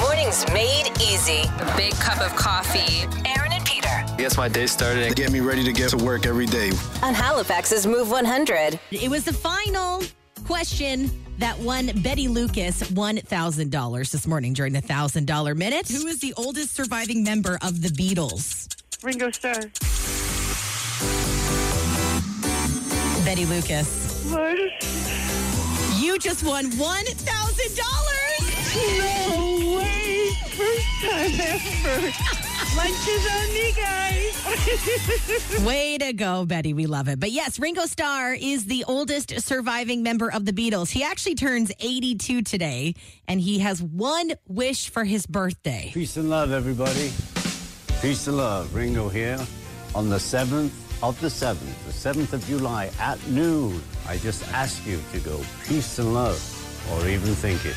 Mornings 0.00 0.44
made 0.52 0.90
easy. 1.00 1.42
A 1.60 1.74
big 1.76 1.92
cup 1.94 2.20
of 2.20 2.34
coffee. 2.36 3.02
Aaron 3.28 3.52
and 3.52 3.64
Peter 3.64 3.88
I 3.88 4.14
guess 4.16 4.36
my 4.36 4.48
day 4.48 4.66
started 4.66 5.08
to 5.08 5.14
get 5.14 5.30
me 5.32 5.40
ready 5.40 5.64
to 5.64 5.72
get 5.72 5.90
to 5.90 5.96
work 6.04 6.26
every 6.26 6.46
day. 6.46 6.70
on 7.02 7.14
Halifax's 7.14 7.86
Move 7.86 8.10
100. 8.10 8.78
It 8.90 9.10
was 9.10 9.24
the 9.24 9.32
final 9.32 10.02
question 10.46 11.10
that 11.38 11.58
won 11.58 11.90
Betty 12.02 12.28
Lucas 12.28 12.82
$1,000 12.82 14.10
this 14.10 14.26
morning 14.26 14.52
during 14.52 14.72
the 14.72 14.82
$1,000 14.82 15.56
minute. 15.56 15.88
Who 15.88 16.06
is 16.06 16.20
the 16.20 16.32
oldest 16.36 16.74
surviving 16.76 17.24
member 17.24 17.58
of 17.60 17.82
the 17.82 17.88
Beatles? 17.88 18.68
Ringo 19.02 19.30
Starr. 19.30 19.60
Betty 23.24 23.46
Lucas. 23.46 24.03
What? 24.34 24.58
You 26.00 26.18
just 26.18 26.42
won 26.44 26.64
$1,000. 26.72 26.78
No 28.98 29.76
way! 29.76 30.30
First 30.48 30.86
time 31.02 31.40
ever. 31.40 32.12
Lunches 32.76 33.26
on 33.30 33.46
me, 33.54 33.72
guys. 33.76 34.34
Way 35.64 35.98
to 35.98 36.12
go, 36.14 36.44
Betty. 36.46 36.74
We 36.74 36.86
love 36.86 37.06
it. 37.06 37.20
But 37.20 37.30
yes, 37.30 37.60
Ringo 37.60 37.86
Starr 37.86 38.34
is 38.34 38.64
the 38.64 38.82
oldest 38.88 39.40
surviving 39.40 40.02
member 40.02 40.32
of 40.32 40.44
the 40.44 40.52
Beatles. 40.52 40.90
He 40.90 41.04
actually 41.04 41.36
turns 41.36 41.70
82 41.78 42.42
today, 42.42 42.96
and 43.28 43.40
he 43.40 43.60
has 43.60 43.80
one 43.80 44.32
wish 44.48 44.90
for 44.90 45.04
his 45.04 45.26
birthday. 45.26 45.92
Peace 45.94 46.16
and 46.16 46.28
love, 46.28 46.50
everybody. 46.50 47.12
Peace 48.02 48.26
and 48.26 48.36
love. 48.38 48.74
Ringo 48.74 49.08
here 49.08 49.38
on 49.94 50.08
the 50.08 50.16
7th 50.16 50.83
of 51.02 51.20
the 51.20 51.28
7th, 51.28 51.58
the 51.58 51.92
7th 51.92 52.32
of 52.32 52.44
July 52.46 52.90
at 53.00 53.24
noon. 53.28 53.82
I 54.06 54.16
just 54.18 54.46
ask 54.52 54.86
you 54.86 55.00
to 55.12 55.20
go 55.20 55.40
peace 55.66 55.98
and 55.98 56.14
love, 56.14 56.40
or 56.92 57.06
even 57.08 57.34
think 57.34 57.64
it, 57.64 57.76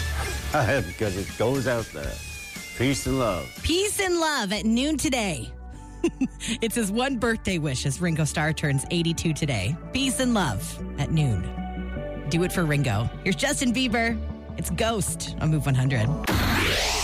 because 0.88 1.18
it 1.18 1.28
goes 1.38 1.68
out 1.68 1.86
there. 1.94 2.14
Peace 2.78 3.08
and 3.08 3.20
love. 3.20 3.50
Peace 3.64 4.00
and 4.00 4.20
love 4.20 4.54
at 4.54 4.66
noon 4.66 4.98
today. 4.98 5.52
it's 6.62 6.76
his 6.76 6.92
one 6.92 7.18
birthday 7.18 7.58
wish 7.58 7.86
as 7.86 8.00
Ringo 8.00 8.24
Starr 8.24 8.54
turns 8.54 8.86
82 8.92 9.34
today. 9.34 9.76
Peace 9.94 10.20
and 10.20 10.34
love 10.34 10.62
at 11.00 11.12
noon. 11.12 11.42
Do 12.30 12.44
it 12.44 12.52
for 12.52 12.66
Ringo. 12.66 13.10
Here's 13.24 13.36
Justin 13.36 13.74
Bieber. 13.74 14.20
It's 14.58 14.70
Ghost 14.70 15.36
on 15.42 15.52
Move 15.52 15.66
100. 15.66 16.37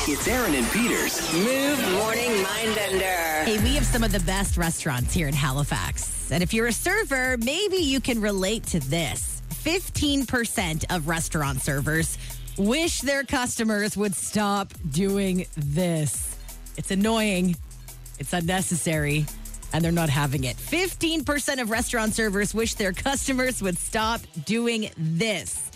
It's 0.06 0.28
Aaron 0.28 0.54
and 0.54 0.70
Peter's 0.72 1.32
Move 1.32 1.80
Morning 1.94 2.30
Mindbender. 2.44 3.46
Hey, 3.46 3.58
we 3.64 3.74
have 3.76 3.86
some 3.86 4.04
of 4.04 4.12
the 4.12 4.20
best 4.20 4.58
restaurants 4.58 5.14
here 5.14 5.30
in 5.30 5.34
Halifax. 5.34 6.30
And 6.30 6.44
if 6.44 6.54
you're 6.54 6.68
a 6.68 6.74
server, 6.74 7.38
maybe 7.38 7.78
you 7.78 8.02
can 8.02 8.20
relate 8.20 8.66
to 8.68 8.82
this. 8.82 9.42
15% 9.64 10.94
of 10.94 11.08
restaurant 11.08 11.62
servers 11.62 12.18
wish 12.58 13.00
their 13.00 13.24
customers 13.24 13.96
would 13.96 14.14
stop 14.14 14.74
doing 14.90 15.46
this. 15.56 16.36
It's 16.76 16.92
annoying, 16.92 17.56
it's 18.20 18.34
unnecessary, 18.34 19.26
and 19.72 19.86
they're 19.86 19.94
not 19.94 20.10
having 20.10 20.44
it. 20.44 20.58
15% 20.58 21.62
of 21.62 21.70
restaurant 21.70 22.14
servers 22.14 22.54
wish 22.54 22.74
their 22.74 22.92
customers 22.92 23.62
would 23.62 23.78
stop 23.78 24.20
doing 24.44 24.90
this. 24.98 25.72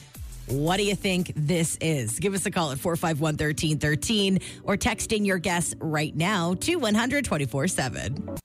What 0.47 0.77
do 0.77 0.83
you 0.83 0.95
think 0.95 1.33
this 1.36 1.77
is? 1.81 2.19
Give 2.19 2.33
us 2.33 2.45
a 2.45 2.51
call 2.51 2.71
at 2.71 2.79
451 2.79 3.33
1313 3.33 4.39
or 4.63 4.77
text 4.77 5.12
in 5.12 5.25
your 5.25 5.39
guess 5.39 5.75
right 5.79 6.15
now 6.15 6.53
to 6.62 6.75
100 6.77 7.25
24 7.25 7.67
7. 7.67 8.38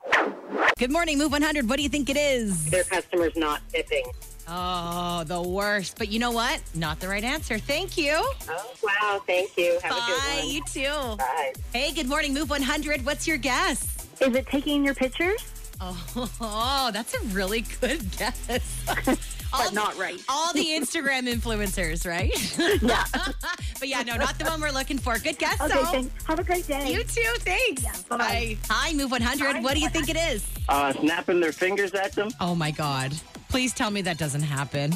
Good 0.79 0.91
morning, 0.91 1.19
Move 1.19 1.31
100. 1.31 1.69
What 1.69 1.77
do 1.77 1.83
you 1.85 1.89
think 1.89 2.11
it 2.11 2.17
is? 2.17 2.69
Their 2.71 2.83
customers 2.83 3.33
not 3.37 3.61
tipping. 3.69 4.05
Oh, 4.49 5.23
the 5.25 5.41
worst. 5.41 5.97
But 5.97 6.09
you 6.09 6.19
know 6.19 6.33
what? 6.33 6.61
Not 6.75 6.99
the 6.99 7.07
right 7.07 7.23
answer. 7.23 7.59
Thank 7.59 7.97
you. 7.97 8.15
Oh, 8.17 8.73
wow. 8.83 9.23
Thank 9.25 9.57
you. 9.57 9.79
Have 9.83 9.93
a 9.93 9.95
Bye. 9.95 10.07
good 10.09 10.43
one. 10.43 10.51
You 10.51 10.63
too. 10.65 11.17
Bye. 11.19 11.53
Hey, 11.73 11.93
good 11.93 12.09
morning, 12.09 12.35
Move 12.35 12.51
100. 12.51 13.07
What's 13.07 13.29
your 13.29 13.37
guess? 13.37 13.85
Is 14.21 14.35
it 14.35 14.47
taking 14.49 14.85
your 14.85 14.95
pictures? 14.95 15.45
Oh, 15.81 16.91
that's 16.93 17.15
a 17.15 17.21
really 17.27 17.61
good 17.81 18.05
guess. 18.19 19.29
but 19.53 19.73
not 19.73 19.97
right. 19.99 20.21
All 20.29 20.53
the 20.53 20.65
Instagram 20.65 21.33
influencers, 21.33 22.07
right? 22.07 22.33
Yeah. 22.83 23.05
but 23.79 23.89
yeah, 23.89 24.03
no, 24.03 24.17
not 24.17 24.39
the 24.39 24.45
one 24.47 24.61
we're 24.61 24.71
looking 24.71 24.99
for. 24.99 25.19
Good 25.19 25.39
guess, 25.39 25.61
Okay, 25.61 25.75
though. 25.75 25.85
thanks. 25.87 26.25
Have 26.27 26.39
a 26.39 26.45
great 26.45 26.67
day. 26.67 26.91
You 26.93 27.05
too. 27.05 27.23
Thanks. 27.41 27.83
bye-bye. 28.05 28.19
Bye. 28.19 28.57
Hi, 28.71 28.93
Move 28.95 29.11
100. 29.11 29.63
What 29.63 29.75
do 29.75 29.81
you 29.81 29.89
think 29.89 30.09
it 30.09 30.17
is? 30.17 30.45
Uh, 30.69 30.93
snapping 30.95 31.41
their 31.41 31.53
fingers 31.53 31.93
at 31.95 32.13
them. 32.13 32.31
Oh 32.41 32.55
my 32.55 32.71
God. 32.71 33.13
Please 33.49 33.73
tell 33.75 33.91
me 33.91 34.01
that 34.03 34.19
doesn't 34.19 34.43
happen. 34.43 34.95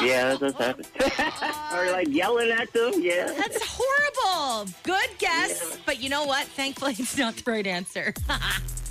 Yeah, 0.00 0.34
that 0.34 0.40
does 0.40 0.54
happen. 0.54 0.84
or 1.78 1.90
like 1.92 2.08
yelling 2.08 2.50
at 2.50 2.72
them. 2.72 2.92
Yeah. 2.96 3.26
That's 3.36 3.62
horrible. 3.66 4.70
Good 4.82 5.08
guess. 5.18 5.78
But 5.86 6.00
you 6.02 6.08
know 6.10 6.24
what? 6.24 6.46
Thankfully, 6.48 6.94
it's 6.98 7.16
not 7.16 7.36
the 7.36 7.50
right 7.50 7.66
answer. 7.66 8.12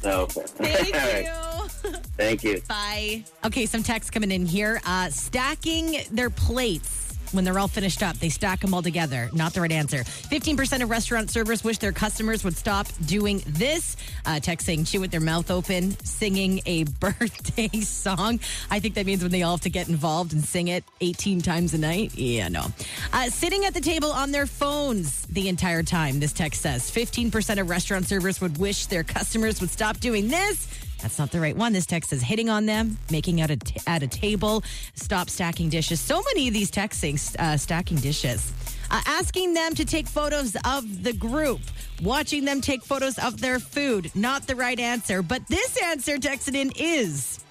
Okay. 0.05 0.41
Thank 0.45 1.25
you. 1.25 1.52
Thank 2.17 2.43
you. 2.43 2.61
Bye. 2.67 3.23
Okay, 3.45 3.65
some 3.65 3.83
text 3.83 4.11
coming 4.11 4.31
in 4.31 4.45
here. 4.45 4.81
Uh, 4.85 5.09
stacking 5.09 5.97
their 6.11 6.29
plates. 6.29 7.03
When 7.33 7.43
they're 7.43 7.57
all 7.57 7.67
finished 7.67 8.03
up, 8.03 8.15
they 8.17 8.29
stack 8.29 8.59
them 8.59 8.75
all 8.75 8.83
together. 8.83 9.27
Not 9.33 9.53
the 9.55 9.61
right 9.61 9.71
answer. 9.71 10.03
15% 10.03 10.83
of 10.83 10.89
restaurant 10.91 11.31
servers 11.31 11.63
wish 11.63 11.79
their 11.79 11.91
customers 11.91 12.43
would 12.43 12.55
stop 12.55 12.85
doing 13.03 13.41
this. 13.47 13.97
Uh, 14.23 14.39
text 14.39 14.67
saying 14.67 14.85
chew 14.85 14.99
with 14.99 15.09
their 15.09 15.19
mouth 15.19 15.49
open, 15.49 15.97
singing 16.05 16.61
a 16.67 16.83
birthday 16.99 17.69
song. 17.79 18.39
I 18.69 18.79
think 18.79 18.93
that 18.95 19.07
means 19.07 19.23
when 19.23 19.31
they 19.31 19.41
all 19.41 19.55
have 19.55 19.61
to 19.61 19.71
get 19.71 19.89
involved 19.89 20.33
and 20.33 20.43
sing 20.43 20.67
it 20.67 20.83
18 21.01 21.41
times 21.41 21.73
a 21.73 21.79
night. 21.79 22.13
Yeah, 22.13 22.49
no. 22.49 22.67
Uh, 23.11 23.23
sitting 23.31 23.65
at 23.65 23.73
the 23.73 23.81
table 23.81 24.11
on 24.11 24.31
their 24.31 24.45
phones 24.45 25.23
the 25.25 25.49
entire 25.49 25.81
time, 25.81 26.19
this 26.19 26.33
text 26.33 26.61
says 26.61 26.91
15% 26.91 27.59
of 27.59 27.67
restaurant 27.67 28.05
servers 28.05 28.41
would 28.41 28.59
wish 28.59 28.85
their 28.85 29.03
customers 29.03 29.59
would 29.59 29.71
stop 29.71 29.99
doing 29.99 30.27
this. 30.27 30.67
That's 31.03 31.19
not 31.19 31.31
the 31.31 31.41
right 31.41 31.55
one. 31.55 31.73
This 31.73 31.85
text 31.85 32.11
says 32.11 32.21
hitting 32.21 32.49
on 32.49 32.65
them, 32.65 32.97
making 33.11 33.41
out 33.41 33.51
a 33.51 33.57
t- 33.57 33.79
at 33.85 34.03
a 34.03 34.07
table, 34.07 34.63
stop 34.95 35.29
stacking 35.29 35.67
dishes. 35.67 35.99
So 35.99 36.23
many 36.33 36.47
of 36.47 36.53
these 36.53 36.71
texts 36.71 37.01
saying 37.01 37.19
uh, 37.37 37.57
stacking 37.57 37.97
dishes. 37.97 38.53
Uh, 38.89 39.01
asking 39.05 39.53
them 39.53 39.75
to 39.75 39.83
take 39.83 40.07
photos 40.07 40.55
of 40.65 41.03
the 41.03 41.11
group, 41.11 41.59
watching 42.01 42.45
them 42.45 42.61
take 42.61 42.83
photos 42.83 43.19
of 43.19 43.41
their 43.41 43.59
food. 43.59 44.11
Not 44.15 44.47
the 44.47 44.55
right 44.55 44.79
answer. 44.79 45.21
But 45.21 45.45
this 45.49 45.77
answer 45.83 46.17
texted 46.17 46.55
in 46.55 46.71
is 46.77 47.42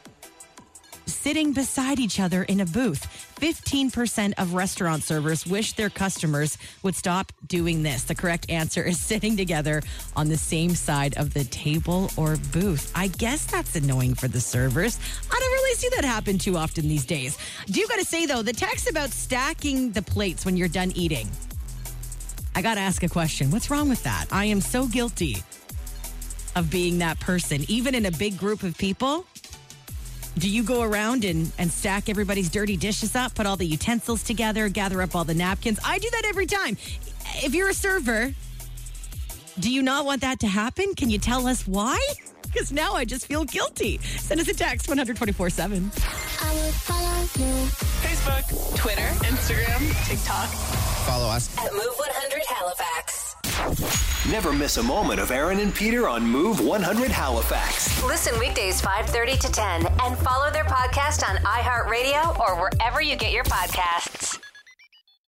sitting 1.23 1.53
beside 1.53 2.01
each 2.01 2.19
other 2.19 2.43
in 2.43 2.61
a 2.61 2.67
booth. 2.67 3.07
15% 3.41 4.35
of 4.39 4.55
restaurant 4.55 5.05
servers 5.05 5.47
wish 5.47 5.75
their 5.75 5.89
customers 5.89 6.59
would 6.83 6.97
stop 6.97 7.33
doing 7.47 7.85
this. 7.85 8.03
The 8.03 8.15
correct 8.17 8.51
answer 8.51 8.83
is 8.83 8.99
sitting 9.11 9.37
together 9.37 9.83
on 10.17 10.29
the 10.29 10.37
same 10.37 10.75
side 10.75 11.17
of 11.17 11.33
the 11.33 11.45
table 11.45 12.11
or 12.17 12.37
booth. 12.53 12.91
I 12.97 13.07
guess 13.07 13.47
that's 13.47 13.77
annoying 13.77 14.15
for 14.15 14.27
the 14.27 14.41
servers. 14.41 14.99
I 15.31 15.39
don't 15.39 15.53
really 15.53 15.77
see 15.77 15.89
that 15.91 16.05
happen 16.05 16.39
too 16.39 16.57
often 16.57 16.89
these 16.89 17.07
days. 17.07 17.39
Do 17.67 17.79
you 17.79 17.87
got 17.87 18.01
to 18.01 18.05
say 18.05 18.27
though, 18.27 18.43
the 18.43 18.53
text 18.53 18.91
about 18.91 19.11
stacking 19.11 19.93
the 19.93 20.03
plates 20.03 20.45
when 20.45 20.57
you're 20.57 20.69
done 20.69 20.93
eating. 20.97 21.31
I 22.55 22.63
got 22.63 22.75
to 22.75 22.81
ask 22.81 23.03
a 23.03 23.09
question. 23.09 23.51
What's 23.51 23.71
wrong 23.71 23.89
with 23.89 24.03
that? 24.03 24.27
I 24.33 24.47
am 24.47 24.61
so 24.61 24.87
guilty 24.87 25.37
of 26.57 26.71
being 26.71 26.99
that 26.99 27.19
person, 27.21 27.65
even 27.69 27.95
in 27.95 28.07
a 28.07 28.11
big 28.11 28.37
group 28.37 28.63
of 28.63 28.77
people. 28.77 29.25
Do 30.39 30.49
you 30.49 30.63
go 30.63 30.83
around 30.83 31.25
and, 31.25 31.53
and 31.59 31.71
stack 31.71 32.09
everybody's 32.09 32.49
dirty 32.51 32.77
dishes 32.77 33.15
up, 33.15 33.35
put 33.35 33.47
all 33.47 33.57
the 33.57 33.67
utensils 33.67 34.23
together, 34.23 34.69
gather 34.69 35.03
up 35.03 35.15
all 35.15 35.25
the 35.25 35.35
napkins? 35.35 35.79
I 35.85 35.99
do 35.99 36.09
that 36.11 36.25
every 36.27 36.47
time. 36.47 36.77
If 37.37 37.55
you're 37.55 37.69
a 37.69 37.75
server, 37.75 38.35
do 39.59 39.71
you 39.71 39.83
not 39.83 40.07
want 40.07 40.23
that 40.23 40.41
to 40.41 40.47
happen? 40.47 40.95
Can 40.95 41.11
you 41.11 41.19
tell 41.19 41.47
us 41.47 41.67
why? 41.67 41.99
Because 42.53 42.71
now 42.71 42.93
I 42.93 43.07
just 43.07 43.25
feel 43.25 43.45
guilty. 43.47 43.97
Send 44.19 44.39
us 44.39 44.47
a 44.47 44.53
text 44.53 44.87
124 44.87 45.49
7. 45.49 45.91
Facebook, 48.03 48.77
Twitter, 48.77 49.09
Instagram, 49.25 50.07
TikTok. 50.07 50.51
Follow 51.07 51.29
us. 51.29 51.57
At 51.57 51.73
Move 51.73 51.95
100 51.97 52.43
Halifax. 52.47 54.12
Never 54.31 54.53
miss 54.53 54.77
a 54.77 54.83
moment 54.85 55.19
of 55.19 55.33
Aaron 55.33 55.59
and 55.59 55.75
Peter 55.75 56.09
on 56.09 56.23
Move 56.23 56.61
100 56.61 57.11
Halifax. 57.11 58.01
Listen 58.05 58.39
weekdays 58.39 58.81
5:30 58.81 59.37
to 59.41 59.51
10 59.51 59.87
and 60.05 60.17
follow 60.19 60.49
their 60.53 60.65
podcast 60.65 61.29
on 61.29 61.39
iHeartRadio 61.39 62.39
or 62.39 62.55
wherever 62.55 63.01
you 63.01 63.17
get 63.17 63.33
your 63.33 63.43
podcasts. 63.43 64.39